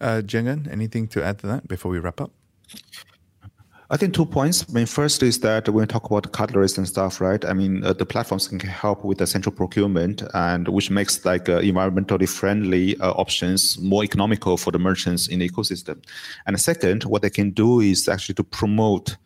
Uh, 0.00 0.22
anything 0.70 1.08
to 1.08 1.24
add 1.24 1.38
to 1.38 1.46
that 1.46 1.68
before 1.68 1.90
we 1.90 1.98
wrap 1.98 2.20
up? 2.20 2.30
I 3.90 3.96
think 3.96 4.14
two 4.14 4.24
points. 4.24 4.64
I 4.68 4.72
mean, 4.72 4.86
first 4.86 5.22
is 5.22 5.40
that 5.40 5.68
when 5.68 5.82
we 5.82 5.86
talk 5.86 6.06
about 6.06 6.32
cutleries 6.32 6.78
and 6.78 6.88
stuff, 6.88 7.20
right? 7.20 7.44
I 7.44 7.52
mean, 7.52 7.84
uh, 7.84 7.92
the 7.92 8.06
platforms 8.06 8.48
can 8.48 8.58
help 8.58 9.04
with 9.04 9.18
the 9.18 9.26
central 9.26 9.54
procurement, 9.54 10.22
and 10.32 10.66
which 10.68 10.90
makes 10.90 11.24
like 11.24 11.48
uh, 11.48 11.60
environmentally 11.60 12.28
friendly 12.28 12.98
uh, 12.98 13.12
options 13.12 13.78
more 13.78 14.02
economical 14.02 14.56
for 14.56 14.70
the 14.70 14.78
merchants 14.78 15.28
in 15.28 15.38
the 15.40 15.48
ecosystem. 15.48 16.02
And 16.46 16.58
second, 16.58 17.04
what 17.04 17.22
they 17.22 17.30
can 17.30 17.50
do 17.50 17.80
is 17.80 18.08
actually 18.08 18.36
to 18.36 18.44
promote 18.44 19.16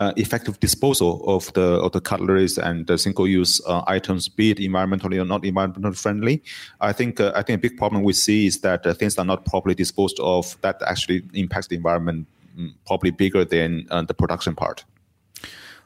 uh, 0.00 0.12
effective 0.16 0.58
disposal 0.60 1.22
of 1.26 1.52
the 1.52 1.62
of 1.62 1.92
the 1.92 2.00
cutleries 2.00 2.58
and 2.58 2.86
the 2.86 2.98
single-use 2.98 3.60
uh, 3.66 3.82
items, 3.86 4.28
be 4.28 4.50
it 4.50 4.58
environmentally 4.58 5.20
or 5.20 5.24
not 5.24 5.42
environmentally 5.42 5.96
friendly. 5.96 6.42
I 6.80 6.92
think 6.92 7.20
uh, 7.20 7.32
I 7.34 7.42
think 7.42 7.58
a 7.58 7.62
big 7.68 7.76
problem 7.76 8.02
we 8.02 8.12
see 8.12 8.46
is 8.46 8.60
that 8.60 8.86
uh, 8.86 8.94
things 8.94 9.18
are 9.18 9.24
not 9.24 9.44
properly 9.44 9.74
disposed 9.74 10.18
of. 10.20 10.56
That 10.62 10.82
actually 10.86 11.22
impacts 11.34 11.68
the 11.68 11.76
environment 11.76 12.26
probably 12.86 13.10
bigger 13.10 13.44
than 13.44 13.86
uh, 13.90 14.02
the 14.02 14.14
production 14.14 14.54
part. 14.54 14.84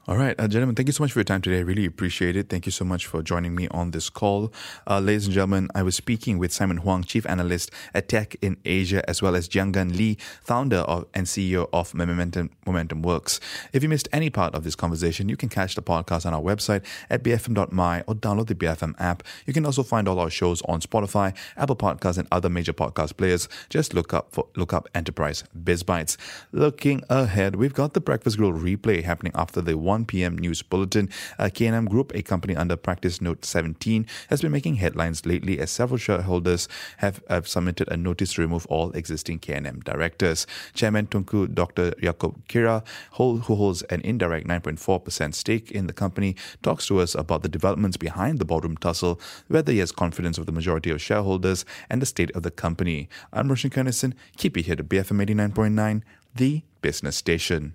All 0.09 0.17
right, 0.17 0.35
uh, 0.41 0.49
gentlemen, 0.49 0.75
thank 0.75 0.89
you 0.89 0.95
so 0.95 1.05
much 1.05 1.13
for 1.13 1.19
your 1.19 1.25
time 1.25 1.43
today. 1.43 1.59
I 1.59 1.61
really 1.61 1.85
appreciate 1.85 2.35
it. 2.35 2.49
Thank 2.49 2.65
you 2.65 2.73
so 2.73 2.83
much 2.83 3.05
for 3.05 3.23
joining 3.23 3.55
me 3.55 3.69
on 3.69 3.91
this 3.91 4.09
call. 4.09 4.51
Uh, 4.87 5.01
ladies 5.01 5.27
and 5.27 5.35
gentlemen, 5.35 5.69
I 5.75 5.83
was 5.83 5.97
speaking 5.97 6.39
with 6.39 6.51
Simon 6.51 6.79
Huang, 6.79 7.05
Chief 7.05 7.27
Analyst 7.27 7.71
at 7.93 8.09
Tech 8.09 8.35
in 8.41 8.57
Asia, 8.65 9.07
as 9.07 9.21
well 9.21 9.37
as 9.37 9.51
Jianggan 9.51 9.95
Li, 9.95 10.17
founder 10.41 10.79
of, 10.79 11.05
and 11.13 11.27
CEO 11.27 11.69
of 11.75 11.93
Momentum, 11.93 12.49
Momentum 12.65 13.03
Works. 13.03 13.39
If 13.75 13.83
you 13.83 13.91
missed 13.91 14.09
any 14.11 14.31
part 14.31 14.55
of 14.55 14.65
this 14.65 14.75
conversation, 14.75 15.29
you 15.29 15.37
can 15.37 15.51
catch 15.51 15.75
the 15.75 15.83
podcast 15.83 16.25
on 16.25 16.33
our 16.33 16.41
website 16.41 16.87
at 17.11 17.23
bfm.my 17.23 18.01
or 18.07 18.15
download 18.15 18.47
the 18.47 18.55
BFM 18.55 18.95
app. 18.99 19.23
You 19.45 19.53
can 19.53 19.67
also 19.67 19.83
find 19.83 20.09
all 20.09 20.21
our 20.21 20.31
shows 20.31 20.63
on 20.63 20.81
Spotify, 20.81 21.37
Apple 21.59 21.77
Podcasts, 21.77 22.17
and 22.17 22.27
other 22.33 22.49
major 22.49 22.73
podcast 22.73 23.19
players. 23.19 23.47
Just 23.69 23.93
look 23.93 24.15
up 24.15 24.29
for 24.33 24.47
look 24.57 24.73
up 24.73 24.89
Enterprise 24.95 25.45
Biz 25.65 25.83
Bytes. 25.83 26.17
Looking 26.51 27.03
ahead, 27.11 27.57
we've 27.57 27.75
got 27.75 27.93
the 27.93 28.01
Breakfast 28.01 28.39
Grill 28.39 28.53
replay 28.53 29.05
happening 29.05 29.33
after 29.35 29.61
the 29.61 29.77
one 29.77 29.98
1 29.99 30.07
p.m. 30.07 30.39
news 30.39 30.63
bulletin. 30.63 31.09
Uh, 31.39 31.51
K&M 31.53 31.87
Group, 31.87 32.13
a 32.15 32.23
company 32.23 32.55
under 32.55 32.77
Practice 32.77 33.21
Note 33.21 33.45
17, 33.45 34.07
has 34.31 34.41
been 34.41 34.53
making 34.53 34.77
headlines 34.77 35.27
lately 35.27 35.59
as 35.59 35.71
several 35.71 35.99
shareholders 35.99 36.69
have, 36.99 37.21
have 37.29 37.49
submitted 37.49 37.89
a 37.91 37.97
notice 37.97 38.35
to 38.35 38.43
remove 38.43 38.65
all 38.67 38.93
existing 38.93 39.41
K&M 39.41 39.81
directors. 39.81 40.47
Chairman 40.73 41.09
Tunku 41.09 41.53
Dr. 41.53 41.91
Yaacob 42.03 42.37
Khyra, 42.49 42.85
who 43.15 43.39
holds 43.39 43.83
an 43.85 44.01
indirect 44.03 44.47
9.4% 44.47 45.35
stake 45.35 45.73
in 45.73 45.89
the 45.89 45.93
company, 45.93 46.37
talks 46.63 46.87
to 46.87 47.01
us 47.01 47.17
about 47.17 47.43
the 47.43 47.49
developments 47.49 47.97
behind 47.97 48.39
the 48.39 48.45
boardroom 48.45 48.77
tussle, 48.77 49.21
whether 49.49 49.73
he 49.73 49.79
has 49.79 49.91
confidence 49.91 50.39
of 50.39 50.47
the 50.47 50.53
majority 50.53 50.91
of 50.91 51.03
shareholders, 51.03 51.65
and 51.91 52.01
the 52.01 52.07
state 52.07 52.31
of 52.37 52.45
the 52.45 52.53
company. 52.53 53.09
I'm 53.33 53.49
Roshan 53.49 53.71
Kanesan. 53.71 54.15
Keep 54.37 54.59
it 54.59 54.67
here 54.67 54.77
to 54.77 54.85
BFM 54.85 55.25
89.9, 55.27 56.03
the 56.37 56.63
business 56.83 57.17
station. 57.17 57.75